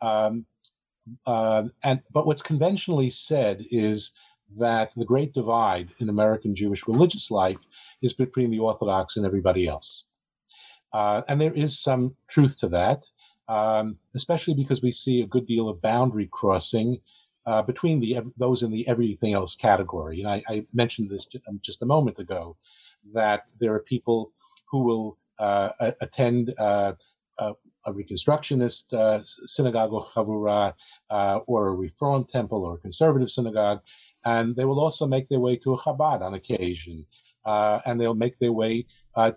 [0.00, 0.46] Um,
[1.24, 4.12] uh, and but what's conventionally said is
[4.58, 7.58] that the great divide in American Jewish religious life
[8.02, 10.04] is between the Orthodox and everybody else.
[10.92, 13.06] Uh, and there is some truth to that,
[13.48, 16.98] um, especially because we see a good deal of boundary crossing
[17.46, 20.20] uh, between the those in the everything else category.
[20.20, 21.26] And I, I mentioned this
[21.62, 22.56] just a moment ago
[23.14, 24.32] that there are people
[24.70, 26.92] who will uh, attend uh,
[27.38, 27.52] a,
[27.84, 30.72] a, Reconstructionist uh, synagogue or chavurah,
[31.10, 33.80] uh, or a Reform temple or a conservative synagogue,
[34.24, 37.04] and they will also make their way to a Chabad on occasion,
[37.44, 38.86] uh, and they'll make their way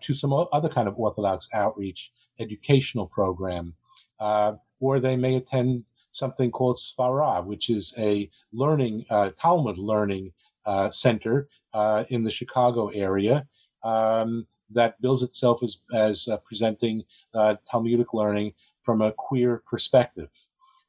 [0.01, 3.73] to some other kind of Orthodox outreach educational program,
[4.19, 10.31] or they may attend something called Svara, which is a learning uh, Talmud learning
[10.65, 13.47] uh, center uh, in the Chicago area
[13.83, 20.29] um, that bills itself as as uh, presenting uh, Talmudic learning from a queer perspective.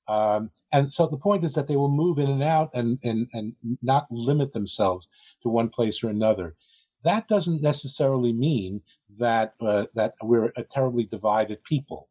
[0.08, 3.28] Um, and so the point is that they will move in and out and, and,
[3.32, 5.08] and not limit themselves
[5.42, 6.56] to one place or another.
[7.04, 8.82] That doesn't necessarily mean
[9.18, 12.08] that uh, that we're a terribly divided people.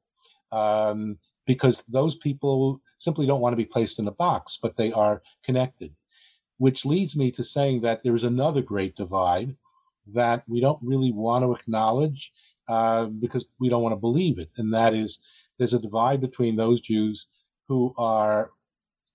[0.52, 4.92] Um, because those people simply don't want to be placed in a box, but they
[4.92, 5.92] are connected.
[6.58, 9.56] Which leads me to saying that there is another great divide
[10.14, 12.32] that we don't really want to acknowledge
[12.68, 14.50] uh, because we don't want to believe it.
[14.58, 15.20] And that is
[15.58, 17.28] there's a divide between those Jews
[17.68, 18.52] who are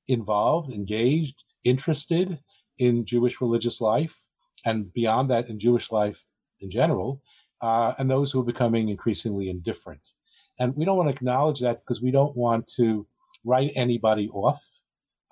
[0.08, 2.38] involved, engaged, interested
[2.78, 4.16] in Jewish religious life,
[4.64, 6.24] and beyond that, in Jewish life
[6.60, 7.22] in general,
[7.60, 10.00] uh, and those who are becoming increasingly indifferent.
[10.58, 13.06] And we don't want to acknowledge that because we don't want to
[13.44, 14.62] write anybody off.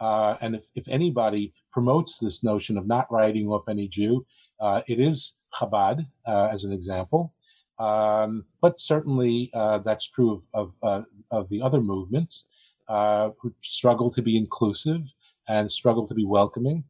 [0.00, 4.26] Uh, and if, if anybody promotes this notion of not writing off any Jew,
[4.60, 7.32] uh, it is Chabad, uh, as an example.
[7.78, 12.44] Um, but certainly uh, that's true of, of, uh, of, the other movements
[12.88, 15.02] uh, who struggle to be inclusive
[15.48, 16.84] and struggle to be welcoming.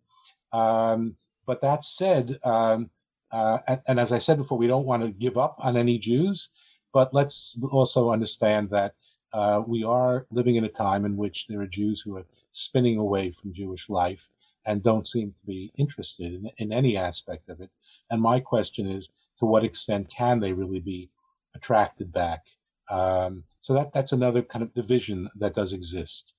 [0.53, 2.90] Um, but that said, um,
[3.33, 6.51] and, and, as I said before, we don't want to give up on any Jews.
[6.92, 8.94] But let's also understand that
[9.33, 12.98] uh, we are living in a time in which there are Jews who are spinning
[12.98, 14.29] away from Jewish life
[14.66, 17.70] and don't seem to be interested in, in any aspect of it.
[18.12, 21.11] And my question is, to what extent can they really be
[21.57, 22.42] attracted back?
[22.90, 26.35] Um, so that that's another kind of division that does exist.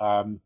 [0.00, 0.40] Um,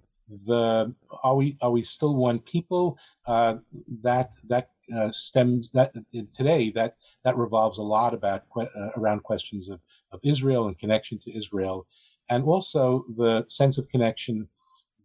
[0.47, 0.93] the
[1.23, 2.99] are we are we still one people?
[3.27, 3.57] Uh,
[4.03, 5.95] that that uh, stems that
[6.35, 8.67] today that that revolves a lot about uh,
[8.97, 9.79] around questions of,
[10.11, 11.87] of Israel and connection to Israel,
[12.29, 14.49] and also the sense of connection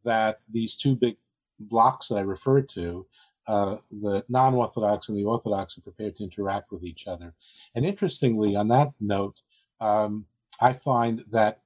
[0.04, 1.18] that these two big
[1.60, 3.06] blocks that I referred to,
[3.48, 7.34] uh, the non-Orthodox and the Orthodox, are prepared to interact with each other.
[7.76, 9.42] And interestingly, on that note,
[9.80, 10.26] um,
[10.60, 11.62] I find that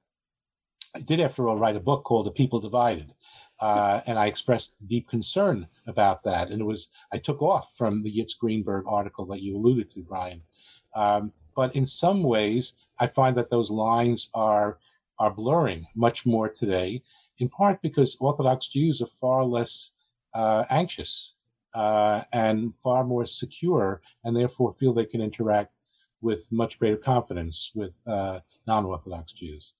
[0.94, 3.12] I did, after all, write a book called "The People Divided,"
[3.60, 6.50] Uh, and I expressed deep concern about that.
[6.50, 10.02] And it was, I took off from the Yitz Greenberg article that you alluded to,
[10.02, 10.42] Brian.
[10.94, 14.78] Um, but in some ways, I find that those lines are,
[15.18, 17.02] are blurring much more today,
[17.38, 19.90] in part because Orthodox Jews are far less
[20.34, 21.34] uh, anxious
[21.74, 25.72] uh, and far more secure, and therefore feel they can interact
[26.20, 29.72] with much greater confidence with uh, non Orthodox Jews.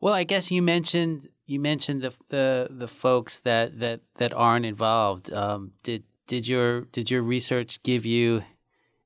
[0.00, 4.66] Well, I guess you mentioned you mentioned the the the folks that that that aren't
[4.66, 5.32] involved.
[5.32, 8.42] Um, did did your did your research give you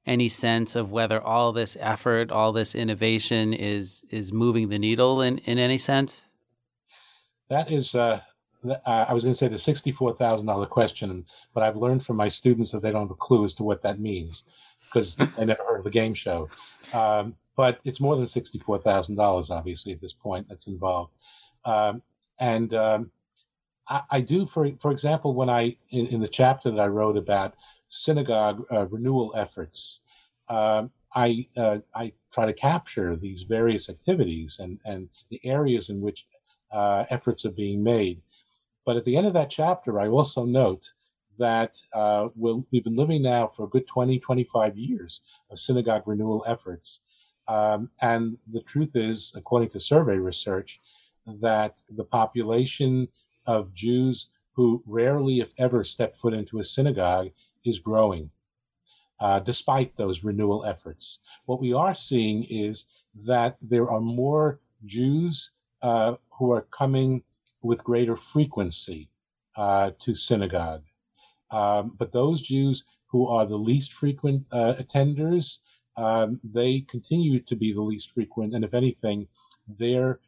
[0.06, 5.20] any sense of whether all this effort, all this innovation is is moving the needle
[5.20, 6.26] in in any sense?
[7.48, 8.20] That is, uh,
[8.64, 12.16] uh, I was going to say the sixty-four thousand dollar question, but I've learned from
[12.16, 14.44] my students that they don't have a clue as to what that means
[14.86, 16.48] because they never heard of the game show.
[16.92, 21.12] Um, but it's more than sixty-four thousand dollars, obviously, at this point that's involved.
[21.64, 22.02] Um,
[22.38, 23.10] and um,
[23.88, 27.16] I, I, do, for for example, when I in, in, the chapter that I wrote
[27.16, 27.54] about
[27.88, 30.00] synagogue uh, renewal efforts,
[30.48, 36.00] um, I uh, I try to capture these various activities and and the areas in
[36.00, 36.26] which
[36.72, 38.20] uh, efforts are being made.
[38.84, 40.92] But at the end of that chapter, I also note
[41.38, 45.20] that uh, we we have been living now for a good 20, 25 years
[45.50, 47.00] of synagogue renewal efforts.
[47.48, 50.80] Um, and the truth is, according to survey research,
[51.26, 53.08] that the population
[53.46, 57.30] of Jews who rarely, if ever, step foot into a synagogue
[57.64, 58.30] is growing,
[59.20, 61.18] uh, despite those renewal efforts.
[61.46, 62.84] What we are seeing is
[63.24, 65.50] that there are more Jews
[65.82, 67.22] uh, who are coming
[67.64, 69.10] with greater frequency
[69.56, 70.84] uh, to synagogue.
[71.50, 75.58] Um, but those Jews who are the least frequent uh, attenders
[75.96, 79.28] um, they continue to be the least frequent, and if anything,
[79.68, 80.20] their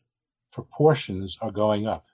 [0.52, 2.06] proportions are going up.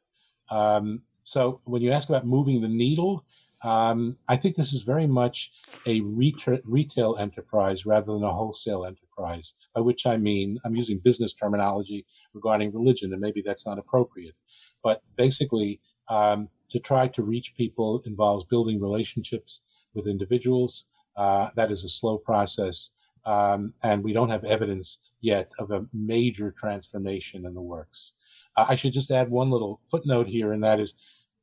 [0.50, 3.24] Um, so when you ask about moving the needle,
[3.62, 5.52] um, I think this is very much
[5.86, 11.32] a retail enterprise rather than a wholesale enterprise, by which I mean I'm using business
[11.32, 12.04] terminology
[12.34, 14.34] regarding religion, and maybe that's not appropriate.
[14.82, 19.60] But basically, um, to try to reach people involves building relationships
[19.94, 20.86] with individuals.
[21.16, 22.90] Uh, that is a slow process,
[23.26, 28.14] um, and we don't have evidence yet of a major transformation in the works.
[28.56, 30.94] Uh, I should just add one little footnote here, and that is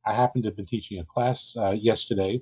[0.05, 2.41] I happened to have been teaching a class uh, yesterday,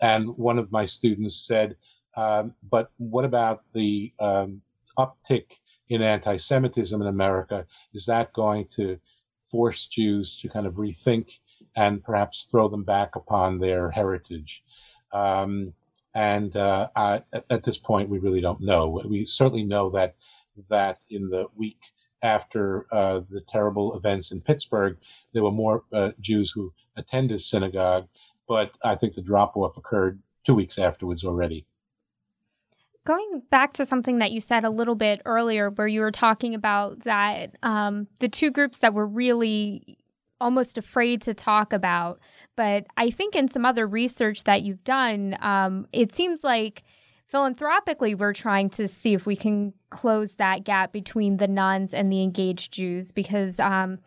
[0.00, 1.76] and one of my students said,
[2.16, 4.62] um, But what about the um,
[4.98, 5.46] uptick
[5.88, 7.66] in anti Semitism in America?
[7.92, 8.98] Is that going to
[9.52, 11.26] force Jews to kind of rethink
[11.76, 14.64] and perhaps throw them back upon their heritage?
[15.12, 15.74] Um,
[16.14, 19.00] and uh, I, at this point, we really don't know.
[19.04, 20.16] We certainly know that
[20.68, 21.78] that in the week
[22.22, 24.96] after uh, the terrible events in Pittsburgh,
[25.32, 28.06] there were more uh, Jews who attended synagogue,
[28.48, 31.66] but I think the drop off occurred two weeks afterwards already.
[33.04, 36.54] Going back to something that you said a little bit earlier, where you were talking
[36.54, 39.98] about that um, the two groups that were really
[40.40, 42.20] almost afraid to talk about,
[42.56, 46.84] but I think in some other research that you've done, um, it seems like
[47.32, 52.12] philanthropically, we're trying to see if we can close that gap between the nones and
[52.12, 53.98] the engaged Jews because um,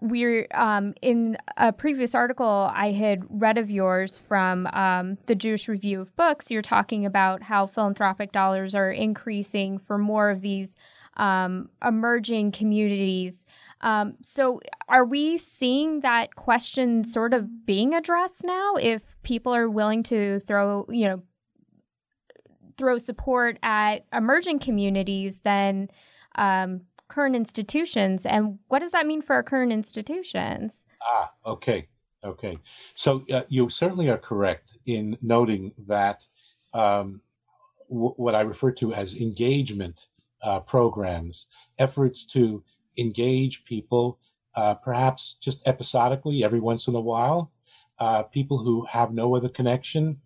[0.00, 5.68] we're um, in a previous article I had read of yours from um, the Jewish
[5.68, 6.50] Review of Books.
[6.50, 10.74] You're talking about how philanthropic dollars are increasing for more of these
[11.16, 13.44] um, emerging communities.
[13.82, 18.74] Um, so, are we seeing that question sort of being addressed now?
[18.76, 21.22] If people are willing to throw, you know,
[22.76, 25.90] throw support at emerging communities then
[26.36, 26.80] um,
[27.10, 28.24] current institutions.
[28.24, 30.86] And what does that mean for our current institutions?
[31.02, 31.88] Ah, okay.
[32.24, 32.58] Okay.
[32.94, 36.22] So uh, you certainly are correct in noting that
[36.74, 37.20] um,
[37.88, 40.06] w- what I refer to as engagement
[40.42, 41.46] uh, programs,
[41.78, 42.62] efforts to
[42.96, 44.18] engage people,
[44.54, 47.50] uh, perhaps just episodically every once in a while,
[47.98, 50.20] uh, people who have no other connection,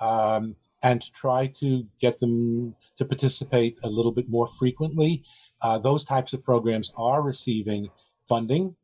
[0.00, 5.22] um, and to try to get them to participate a little bit more frequently.
[5.62, 7.88] Uh, those types of programs are receiving
[8.28, 8.74] funding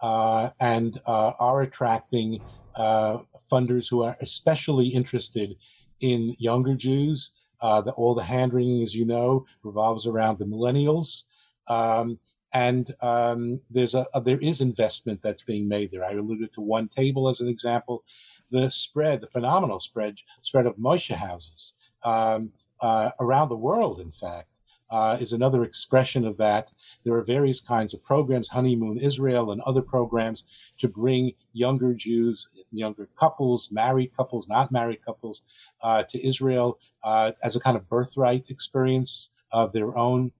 [0.00, 2.40] uh, and uh, are attracting
[2.74, 3.18] uh,
[3.50, 5.56] funders who are especially interested
[6.00, 7.32] in younger Jews.
[7.60, 11.22] The, all the hand wringing, as you know, revolves around the millennials.
[11.68, 12.18] Um,
[12.52, 16.04] and um, there's a, a, there is investment that's being made there.
[16.04, 18.04] I alluded to OneTable as an example
[18.50, 21.72] the spread, the phenomenal spread, spread of Moishe houses
[22.04, 24.48] um, uh, around the world, in fact,
[24.92, 26.68] uh, is another expression of that.
[27.04, 30.44] There are various kinds of programs, Honeymoon Israel and other programs
[30.78, 35.42] to bring younger Jews, younger couples, married couples, not married couples,
[35.82, 40.30] uh, to Israel uh, as a kind of birthright experience of their own.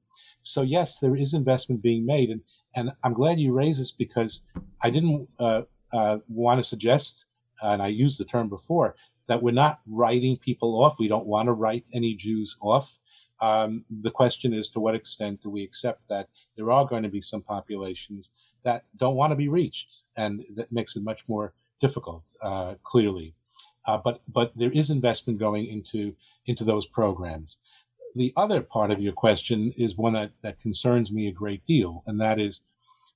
[0.42, 2.42] So yes, there is investment being made, and
[2.74, 4.40] and I'm glad you raised this because
[4.82, 5.62] I didn't uh,
[5.92, 7.24] uh, want to suggest
[7.62, 8.96] and I used the term before,
[9.28, 10.98] that we're not writing people off.
[10.98, 12.98] We don't want to write any Jews off.
[13.42, 17.08] Um, the question is to what extent do we accept that there are going to
[17.08, 18.30] be some populations
[18.64, 23.34] that don't want to be reached, and that makes it much more difficult, uh, clearly.
[23.86, 26.14] Uh, but but there is investment going into
[26.46, 27.58] into those programs.
[28.14, 32.04] The other part of your question is one that, that concerns me a great deal,
[32.06, 32.60] and that is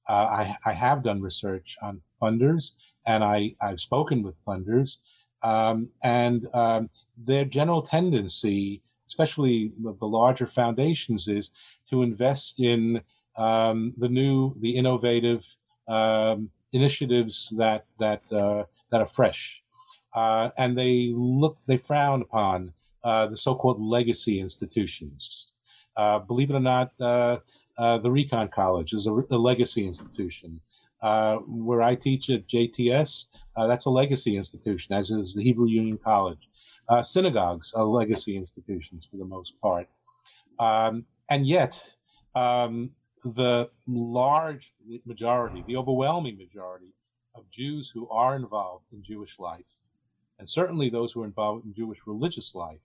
[0.08, 2.72] uh, I, I have done research on funders
[3.06, 4.96] and I, I've spoken with funders,
[5.42, 11.50] um, and um, their general tendency, especially the, the, larger foundations, is
[11.90, 13.00] to invest in
[13.36, 15.44] um, the new, the innovative
[15.88, 19.62] um, initiatives that that uh, that are fresh,
[20.14, 22.72] uh, and they look, they frown upon
[23.04, 25.48] uh, the so-called legacy institutions.
[25.96, 27.38] Uh, believe it or not, uh,
[27.78, 30.60] uh, the Recon College is a, a legacy institution.
[31.02, 35.68] Uh, where I teach at JTS, uh, that's a legacy institution, as is the Hebrew
[35.68, 36.48] Union College.
[36.88, 39.88] Uh, synagogues are legacy institutions for the most part.
[40.58, 41.82] Um, and yet,
[42.34, 42.90] um,
[43.24, 44.72] the large
[45.04, 46.92] majority, the overwhelming majority
[47.34, 49.64] of Jews who are involved in Jewish life,
[50.38, 52.80] and certainly those who are involved in Jewish religious life,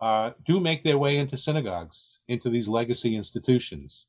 [0.00, 4.06] uh, do make their way into synagogues, into these legacy institutions.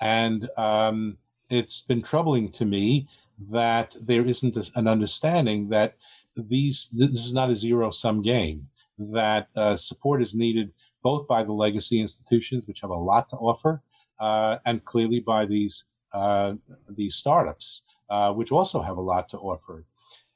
[0.00, 1.18] And um,
[1.50, 3.08] it's been troubling to me
[3.50, 5.96] that there isn't an understanding that
[6.48, 8.68] these this is not a zero sum game.
[8.98, 10.72] That uh, support is needed
[11.02, 13.82] both by the legacy institutions, which have a lot to offer,
[14.18, 16.54] uh, and clearly by these uh,
[16.88, 19.84] these startups, uh, which also have a lot to offer.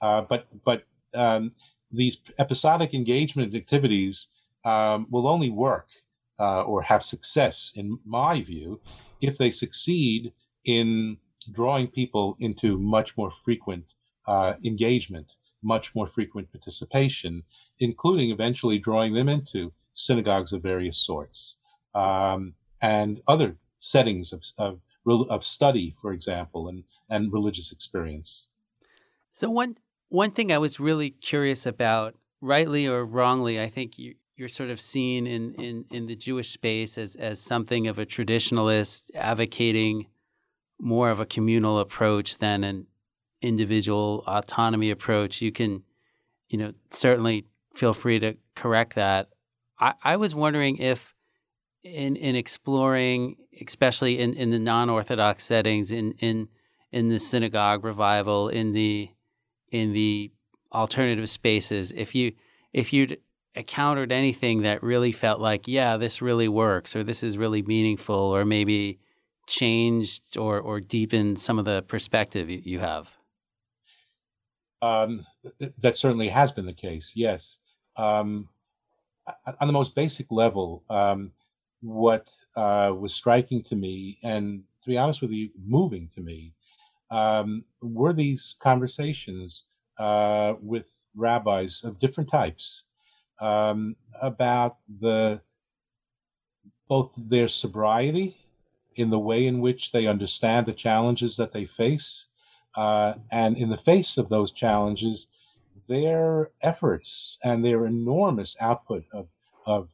[0.01, 0.85] Uh, but but
[1.15, 1.53] um,
[1.91, 4.29] these episodic engagement activities
[4.65, 5.89] um, will only work
[6.39, 8.81] uh, or have success, in my view,
[9.21, 10.33] if they succeed
[10.65, 11.17] in
[11.53, 13.85] drawing people into much more frequent
[14.27, 17.43] uh, engagement, much more frequent participation,
[17.79, 21.57] including eventually drawing them into synagogues of various sorts
[21.95, 24.81] um, and other settings of, of,
[25.31, 28.47] of study, for example, and, and religious experience.
[29.33, 29.77] So one
[30.11, 34.71] one thing I was really curious about, rightly or wrongly, I think you, you're sort
[34.71, 40.07] of seen in, in, in the Jewish space as, as something of a traditionalist advocating
[40.81, 42.87] more of a communal approach than an
[43.45, 45.41] individual autonomy approach.
[45.41, 45.83] You can,
[46.49, 49.29] you know, certainly feel free to correct that.
[49.79, 51.15] I, I was wondering if
[51.83, 56.49] in in exploring, especially in, in the non orthodox settings, in, in
[56.93, 59.11] in the synagogue revival, in the
[59.71, 60.31] in the
[60.75, 62.33] alternative spaces if you
[62.73, 63.19] if you'd
[63.55, 68.17] encountered anything that really felt like yeah this really works or this is really meaningful
[68.17, 68.99] or maybe
[69.47, 73.17] changed or or deepened some of the perspective you, you have
[74.85, 75.27] um,
[75.59, 77.59] th- that certainly has been the case yes.
[77.97, 78.49] Um,
[79.61, 81.33] on the most basic level um,
[81.81, 86.53] what uh, was striking to me and to be honest with you moving to me
[87.11, 89.65] um, were these conversations
[89.99, 92.85] uh, with rabbis of different types
[93.41, 95.41] um, about the
[96.89, 98.37] both their sobriety
[98.97, 102.27] in the way in which they understand the challenges that they face,
[102.77, 105.27] uh, and in the face of those challenges,
[105.89, 109.29] their efforts and their enormous output of,
[109.67, 109.89] of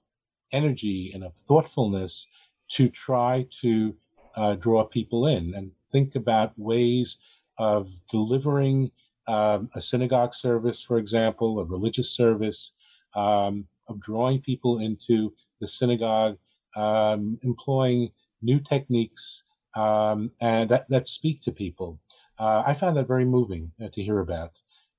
[0.53, 2.27] energy and of thoughtfulness
[2.71, 3.95] to try to
[4.37, 7.17] uh, draw people in and think about ways
[7.59, 8.91] of delivering
[9.27, 12.73] um, a synagogue service, for example, a religious service,
[13.15, 16.39] um, of drawing people into the synagogue,
[16.77, 18.11] um, employing
[18.43, 21.99] new techniques um, and that, that speak to people.
[22.41, 24.53] Uh, I found that very moving uh, to hear about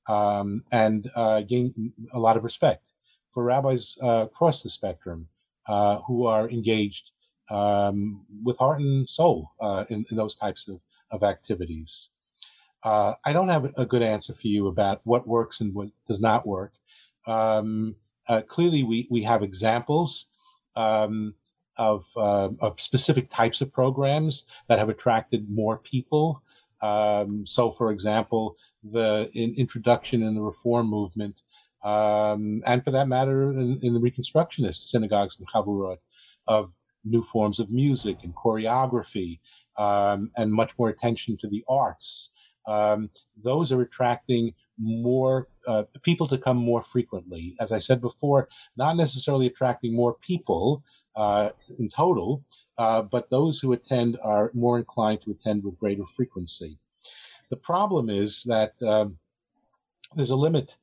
[0.07, 2.91] um, and uh, gain a lot of respect
[3.31, 5.27] for rabbis uh, across the spectrum
[5.67, 7.09] uh, who are engaged
[7.49, 9.51] um, with heart and soul
[9.89, 10.79] in, in, those types of,
[11.09, 12.09] of activities.
[12.83, 16.45] I don't have a good answer for you about what works and what does not
[16.47, 16.73] work.
[17.25, 17.95] Um,
[18.47, 20.27] clearly, we, we have examples
[20.75, 21.33] um,
[21.77, 26.41] of, uh, of specific types of programs that have attracted more people.
[26.81, 31.41] Um, so, for example, the in introduction in the reform movement,
[31.83, 35.97] um, and for that matter, in, in the Reconstructionist synagogues and chavurot,
[36.47, 36.73] of
[37.03, 39.39] new forms of music and choreography
[39.77, 42.29] um, and much more attention to the arts.
[42.67, 43.09] Um,
[43.43, 47.55] those are attracting more uh, people to come more frequently.
[47.59, 50.83] As I said before, not necessarily attracting more people
[51.79, 52.43] in total,
[52.77, 56.77] uh, but those who attend are more inclined to attend with greater frequency.
[57.49, 59.17] The problem is that um,
[60.15, 60.77] there's a limit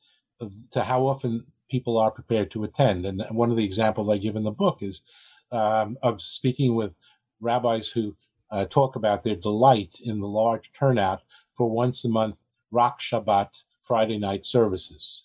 [0.71, 3.07] to how often people are prepared to attend.
[3.07, 5.03] And one of the examples I give in the book is
[5.51, 6.93] um, of speaking with
[7.41, 8.17] rabbis who
[8.51, 11.23] uh, talk about their delight in the large turnout
[11.53, 12.37] for once a month
[12.71, 13.49] Rock Shabbat
[13.83, 15.25] Friday night services.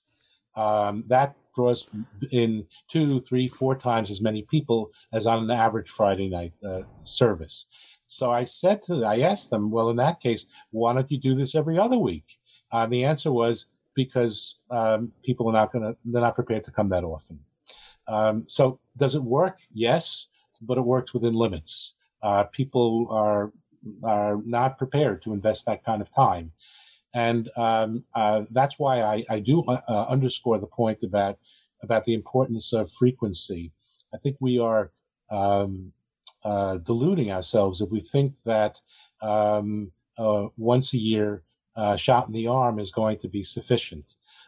[0.55, 1.89] Um, that draws
[2.31, 6.81] in two, three, four times as many people as on an average Friday night uh,
[7.03, 7.65] service.
[8.07, 11.19] So I said to them, I asked them, well, in that case, why don't you
[11.19, 12.25] do this every other week?
[12.71, 16.71] Uh, the answer was because um, people are not going to, they're not prepared to
[16.71, 17.39] come that often.
[18.07, 19.59] Um, so does it work?
[19.73, 20.27] Yes,
[20.61, 21.93] but it works within limits.
[22.21, 23.51] Uh, people are
[24.01, 26.51] are not prepared to invest that kind of time,
[27.13, 31.37] and um, uh, that's why I, I do uh, uh, underscore the point about
[31.81, 33.71] about the importance of frequency.
[34.13, 34.91] I think we are
[35.29, 35.91] um,
[36.43, 38.79] uh, deluding ourselves if we think that
[39.21, 41.43] um, uh, once a year
[41.97, 44.05] shot in the arm is going to be sufficient.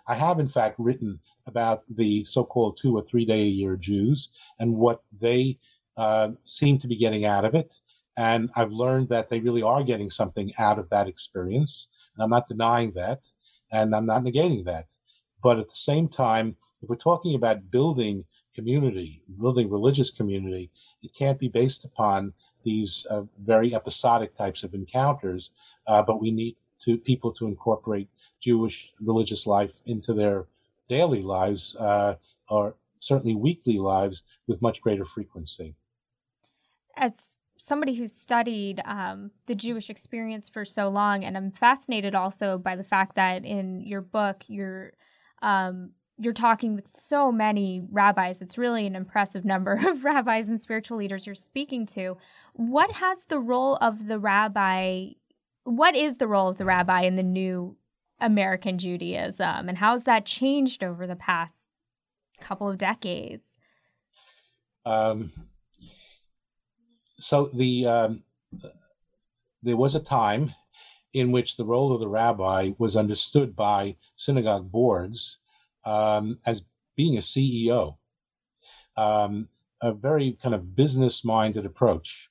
[0.07, 4.29] I have, in fact, written about the so-called two or three day a year Jews
[4.59, 5.57] and what they
[5.97, 7.79] uh, seem to be getting out of it.
[8.17, 11.89] And I've learned that they really are getting something out of that experience.
[12.15, 13.21] And I'm not denying that,
[13.71, 14.87] and I'm not negating that.
[15.43, 20.71] But at the same time, if we're talking about building community, building religious community,
[21.03, 25.51] it can't be based upon these uh, very episodic types of encounters.
[25.87, 28.09] Uh, but we need to people to incorporate
[28.41, 30.45] Jewish religious life into their
[30.89, 32.15] daily lives, uh,
[32.49, 35.75] or certainly weekly lives, with much greater frequency.
[36.97, 42.57] That's somebody who's studied um, the Jewish experience for so long, and I'm fascinated also
[42.57, 44.93] by the fact that in your book you're
[45.41, 48.41] um, you're talking with so many rabbis.
[48.41, 52.17] It's really an impressive number of rabbis and spiritual leaders you're speaking to.
[52.53, 55.09] What has the role of the rabbi?
[55.65, 57.75] What is the role of the rabbi in the new
[58.19, 61.69] American Judaism, and how's that changed over the past
[62.39, 63.47] couple of decades?
[64.85, 65.31] Um,
[67.19, 68.23] so the um,
[69.63, 70.53] there was a time
[71.13, 75.39] in which the role of the rabbi was understood by synagogue boards
[75.85, 76.63] um, as
[76.95, 77.95] being a CEO,
[78.97, 79.47] um,
[79.81, 82.29] a very kind of business-minded approach,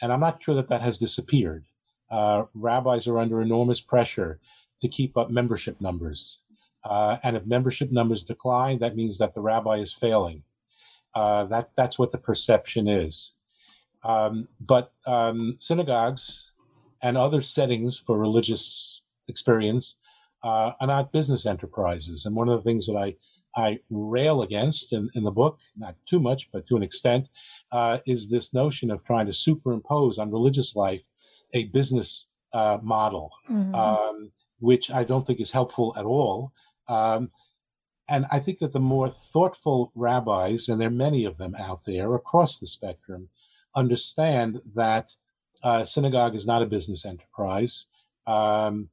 [0.00, 1.64] and I'm not sure that that has disappeared.
[2.10, 4.40] Uh, rabbis are under enormous pressure
[4.80, 6.38] to keep up membership numbers,
[6.84, 10.42] uh, and if membership numbers decline, that means that the rabbi is failing.
[11.14, 13.32] Uh, that that's what the perception is.
[14.02, 16.52] Um, but um, synagogues
[17.02, 19.96] and other settings for religious experience
[20.42, 22.24] uh, are not business enterprises.
[22.24, 23.16] And one of the things that I
[23.56, 27.28] I rail against in, in the book, not too much, but to an extent,
[27.72, 31.04] uh, is this notion of trying to superimpose on religious life
[31.52, 33.74] a business uh, model, mm-hmm.
[33.74, 34.30] um,
[34.60, 36.52] which I don't think is helpful at all.
[36.88, 37.30] Um,
[38.08, 41.84] and I think that the more thoughtful rabbis, and there are many of them out
[41.86, 43.28] there across the spectrum,
[43.74, 45.14] understand that
[45.62, 47.86] uh, synagogue is not a business enterprise.
[48.26, 48.88] Um,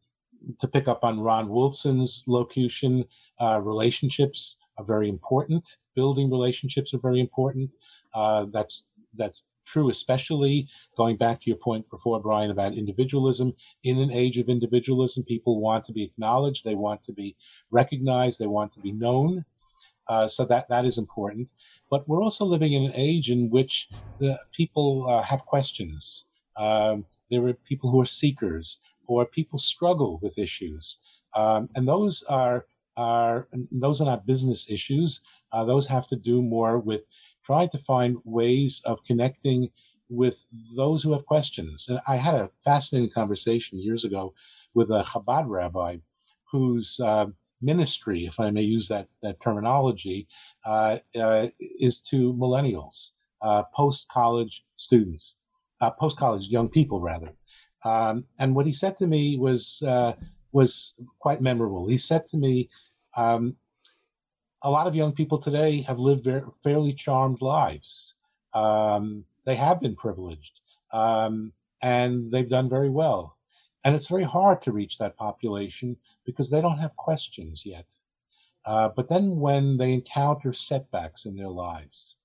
[0.60, 3.06] to pick up on Ron Wolfson's locution,
[3.40, 5.64] uh, relationships are very important.
[5.96, 7.72] Building relationships are very important.
[8.14, 8.84] Uh, that's
[9.16, 13.54] that's true, especially going back to your point before, Brian, about individualism.
[13.84, 17.36] In an age of individualism, people want to be acknowledged, they want to be
[17.72, 19.44] recognized, they want to be known.
[20.08, 21.50] Uh, so that that is important.
[21.90, 26.26] But we're also living in an age in which the people uh, have questions.
[26.58, 30.98] Um, there are people who are seekers, or people struggle with issues,
[31.36, 32.66] um, and those are
[32.98, 35.22] are those are not business issues.
[35.52, 37.02] Uh, those have to do more with
[37.46, 39.70] trying to find ways of connecting
[40.10, 40.36] with
[40.76, 41.86] those who have questions.
[41.88, 44.34] And I had a fascinating conversation years ago
[44.74, 45.98] with a Chabad rabbi
[46.52, 47.28] whose uh,
[47.62, 50.28] ministry, if I may use that, that terminology,
[50.66, 55.38] uh, uh, is to millennials, uh, post college students,
[55.82, 57.34] uh, post college young people, rather.
[57.84, 60.14] Um, and what he said to me was uh,
[60.52, 61.88] was quite memorable.
[61.88, 62.70] He said to me,
[63.16, 63.56] um,
[64.64, 68.16] "A lot of young people today have lived very, fairly charmed lives.
[68.54, 70.60] Um, they have been privileged,
[70.92, 73.38] um, and they've done very well.
[73.84, 75.96] And it's very hard to reach that population
[76.28, 77.88] because they don't have questions yet.
[78.68, 82.18] Uh, but then when they encounter setbacks in their lives,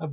[0.00, 0.08] uh,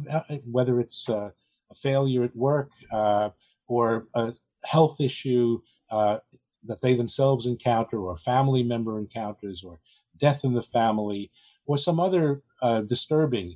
[0.52, 1.30] whether it's uh,
[1.72, 3.30] a failure at work uh,
[3.68, 4.34] or a
[4.66, 6.18] health issue uh,
[6.66, 9.80] that they themselves encounter, or a family member encounters, or
[10.20, 11.32] death in the family,
[11.66, 13.56] or some other uh, disturbing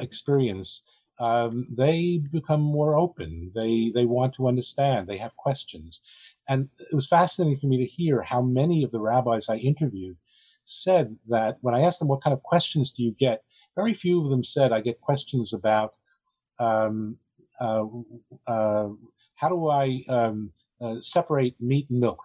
[0.00, 0.82] experience,
[1.20, 3.52] um, they become more open.
[3.54, 5.06] They they want to understand.
[5.06, 6.00] They have questions,
[6.48, 10.16] and it was fascinating for me to hear how many of the rabbis I interviewed
[10.64, 13.42] said that when I asked them what kind of questions do you get,
[13.76, 15.94] very few of them said I get questions about
[16.58, 17.16] um,
[17.60, 17.84] uh,
[18.46, 18.88] uh,
[19.34, 22.20] how do I um, uh, separate meat and milk.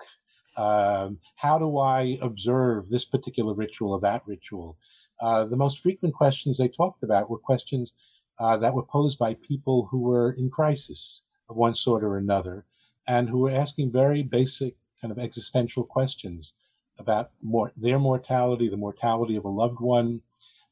[0.57, 4.77] Um, how do I observe this particular ritual or that ritual?
[5.19, 7.93] Uh, the most frequent questions they talked about were questions
[8.39, 12.65] uh, that were posed by people who were in crisis of one sort or another
[13.07, 16.53] and who were asking very basic kind of existential questions
[16.97, 20.21] about more, their mortality, the mortality of a loved one.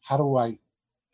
[0.02, 0.58] How do I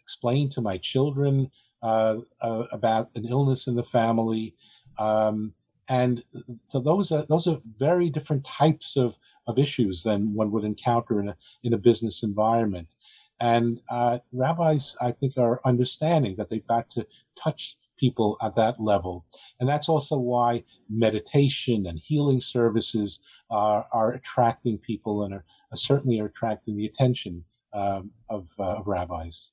[0.01, 1.51] explain to my children
[1.81, 4.55] uh, uh, about an illness in the family?
[4.99, 5.53] Um,
[5.89, 6.23] and
[6.69, 11.19] so those are those are very different types of, of issues than one would encounter
[11.19, 12.87] in a in a business environment.
[13.39, 17.05] And uh, rabbis, I think, are understanding that they've got to
[17.41, 19.25] touch people at that level.
[19.59, 23.19] And that's also why meditation and healing services
[23.49, 27.43] are, are attracting people and are, are, certainly are attracting the attention
[27.73, 29.49] um, of, uh, of rabbis.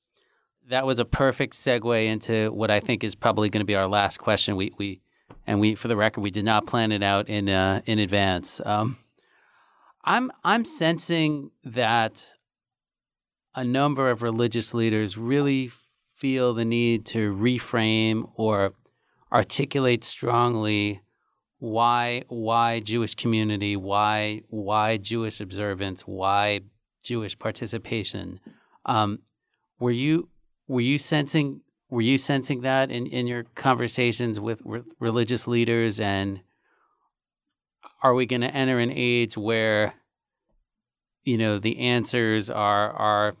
[0.67, 3.87] That was a perfect segue into what I think is probably going to be our
[3.87, 4.55] last question.
[4.55, 5.01] We, we
[5.47, 8.61] and we, for the record, we did not plan it out in uh, in advance.
[8.65, 8.97] Um,
[10.03, 12.27] I'm I'm sensing that
[13.55, 15.71] a number of religious leaders really
[16.25, 18.73] feel the need to reframe or
[19.31, 20.99] articulate strongly
[21.59, 26.61] why why Jewish community, why why Jewish observance, why
[27.03, 28.39] Jewish participation.
[28.87, 29.19] Um,
[29.79, 30.27] were you
[30.67, 31.61] were you sensing
[31.91, 35.99] were you sensing that in, in your conversations with, with religious leaders?
[35.99, 36.39] And
[38.01, 39.93] are we going to enter an age where,
[41.23, 43.35] you know, the answers are are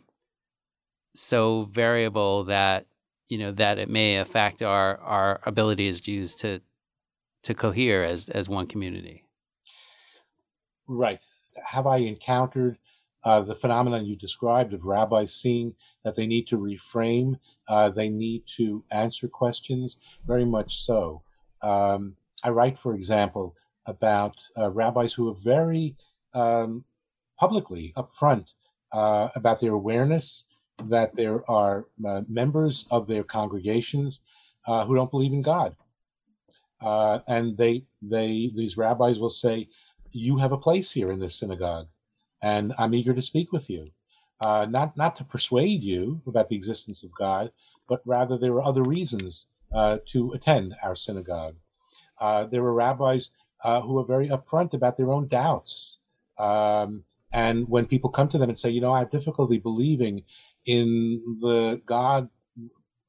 [1.17, 2.85] so variable that
[3.27, 6.61] you know that it may affect our our ability as Jews to
[7.43, 9.23] to cohere as as one community?
[10.87, 11.19] Right.
[11.65, 12.77] Have I encountered
[13.23, 18.07] uh, the phenomenon you described of rabbis seeing that they need to reframe, uh, they
[18.07, 19.97] need to answer questions,
[20.27, 21.23] very much so.
[21.63, 23.55] Um, I write, for example,
[23.87, 25.95] about uh, rabbis who are very
[26.35, 26.85] um,
[27.39, 28.45] publicly upfront
[28.91, 30.43] uh, about their awareness
[30.83, 34.19] that there are uh, members of their congregations
[34.67, 35.75] uh, who don't believe in God.
[36.81, 39.69] and they, they, these rabbis will say,
[40.11, 41.87] "You have a place here in this synagogue
[42.45, 43.89] and I'm eager to speak with you.
[44.39, 47.51] Uh, not not to persuade you about the existence of God,
[47.89, 51.55] but rather there are other reasons uh, to attend our synagogue.
[52.21, 53.31] Uh, there are rabbis
[53.63, 55.97] uh, who are very upfront about their own doubts,
[56.37, 57.03] um,
[57.33, 60.23] and when people come to them and say, you know, I have difficulty believing
[60.65, 62.29] in the God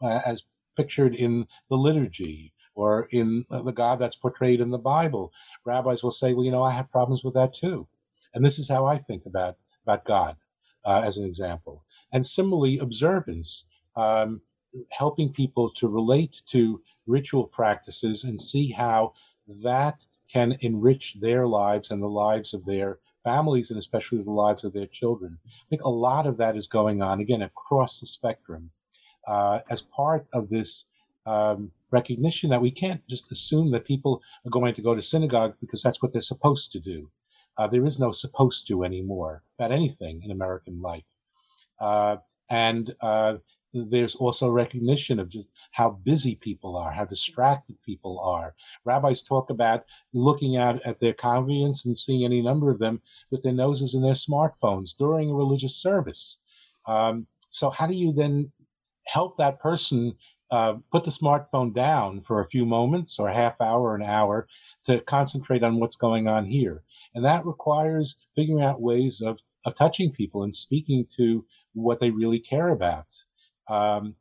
[0.03, 0.43] uh, as
[0.77, 5.33] pictured in the liturgy or in the God that's portrayed in the Bible,
[5.65, 7.89] rabbis will say, well, you know, I have problems with that too.
[8.35, 10.37] And this is how I think about, about God,
[10.85, 11.85] uh, as an example.
[12.13, 13.65] And similarly, observance,
[13.97, 14.43] um,
[14.91, 19.15] helping people to relate to ritual practices and see how
[19.63, 19.97] that
[20.31, 24.73] can enrich their lives and the lives of their families and especially the lives of
[24.73, 25.39] their children.
[25.45, 28.71] I think a lot of that is going on, again, across the spectrum
[29.27, 30.85] uh, as part of this
[31.27, 35.55] um, recognition that we can't just assume that people are going to go to synagogue
[35.61, 37.11] because that's what they're supposed to do.
[37.59, 41.11] Uh, there is no supposed to anymore about anything in American life.
[41.81, 42.19] Uh,
[42.49, 43.35] and uh,
[43.85, 48.55] there's also recognition of just how busy people are, how distracted people are.
[48.85, 53.01] Rabbis talk about looking out at their congregants and seeing any number of them
[53.31, 56.39] with their noses in their smartphones during a religious service.
[56.87, 58.53] Um, so, how do you then
[59.07, 60.15] help that person
[60.51, 64.47] uh, put the smartphone down for a few moments or a half hour, an hour
[64.87, 66.83] to concentrate on what's going on here?
[67.15, 72.11] And that requires figuring out ways of, of touching people and speaking to what they
[72.11, 73.07] really care about.
[73.69, 74.15] Um,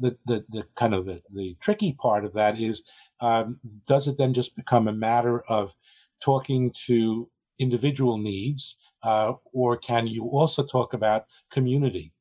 [0.00, 2.82] the, the, the kind of the, the tricky part of that is
[3.20, 5.74] um, does it then just become a matter of
[6.22, 7.28] talking to
[7.58, 12.12] individual needs, uh, or can you also talk about community?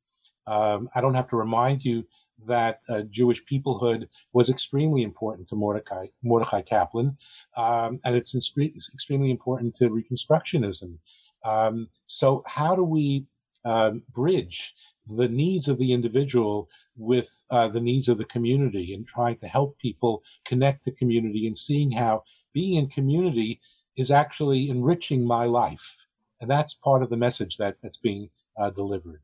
[0.46, 2.06] Um, I don't have to remind you
[2.46, 7.18] that uh, Jewish peoplehood was extremely important to Mordecai, Mordecai Kaplan,
[7.56, 8.54] um, and it's, it's,
[8.94, 10.98] extremely important to Reconstructionism.
[11.44, 13.26] Um, so, how do we
[13.66, 14.74] uh, bridge
[15.10, 19.48] the needs of the individual with uh, the needs of the community and trying to
[19.48, 23.62] help people connect the community and seeing how being in community
[23.96, 26.06] is actually enriching my life?
[26.42, 28.30] And that's part of the message that, that's being
[28.60, 29.22] uh, delivered.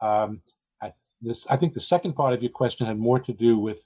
[0.00, 0.42] Um,
[1.24, 3.78] this I think the second part of your question had more to do with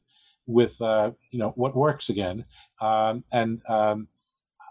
[0.46, 2.44] with uh, you know what works again,
[2.80, 4.08] um, and um,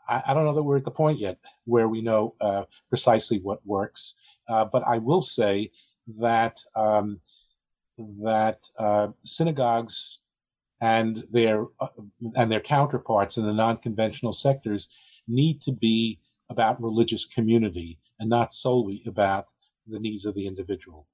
[0.07, 3.39] I, I, don't know that we're at the point yet where we know uh, precisely
[3.39, 4.15] what works.
[4.49, 5.71] Uh, but I will say
[6.19, 7.19] that um,
[8.23, 10.19] that uh, synagogues
[10.81, 11.87] and their uh,
[12.35, 14.87] and their counterparts in the non-conventional sectors
[15.27, 19.47] need to be about religious community and not solely about
[19.87, 21.07] the needs of the individual.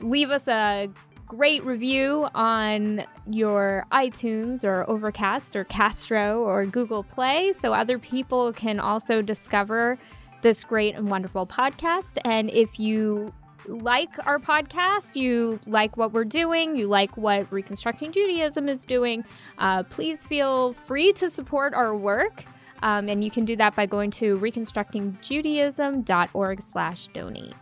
[0.00, 0.88] leave us a
[1.26, 8.50] great review on your iTunes or Overcast or Castro or Google Play so other people
[8.52, 9.98] can also discover
[10.42, 12.16] this great and wonderful podcast.
[12.24, 13.34] And if you
[13.68, 19.24] like our podcast, you like what we're doing, you like what Reconstructing Judaism is doing,
[19.58, 22.44] uh, please feel free to support our work.
[22.82, 27.54] Um, and you can do that by going to reconstructingjudaism.org slash donate.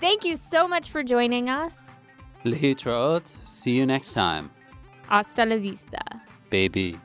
[0.00, 1.90] Thank you so much for joining us.
[2.44, 3.26] Lehitraot.
[3.46, 4.50] See you next time.
[5.08, 6.00] Hasta la vista.
[6.50, 7.00] Baby.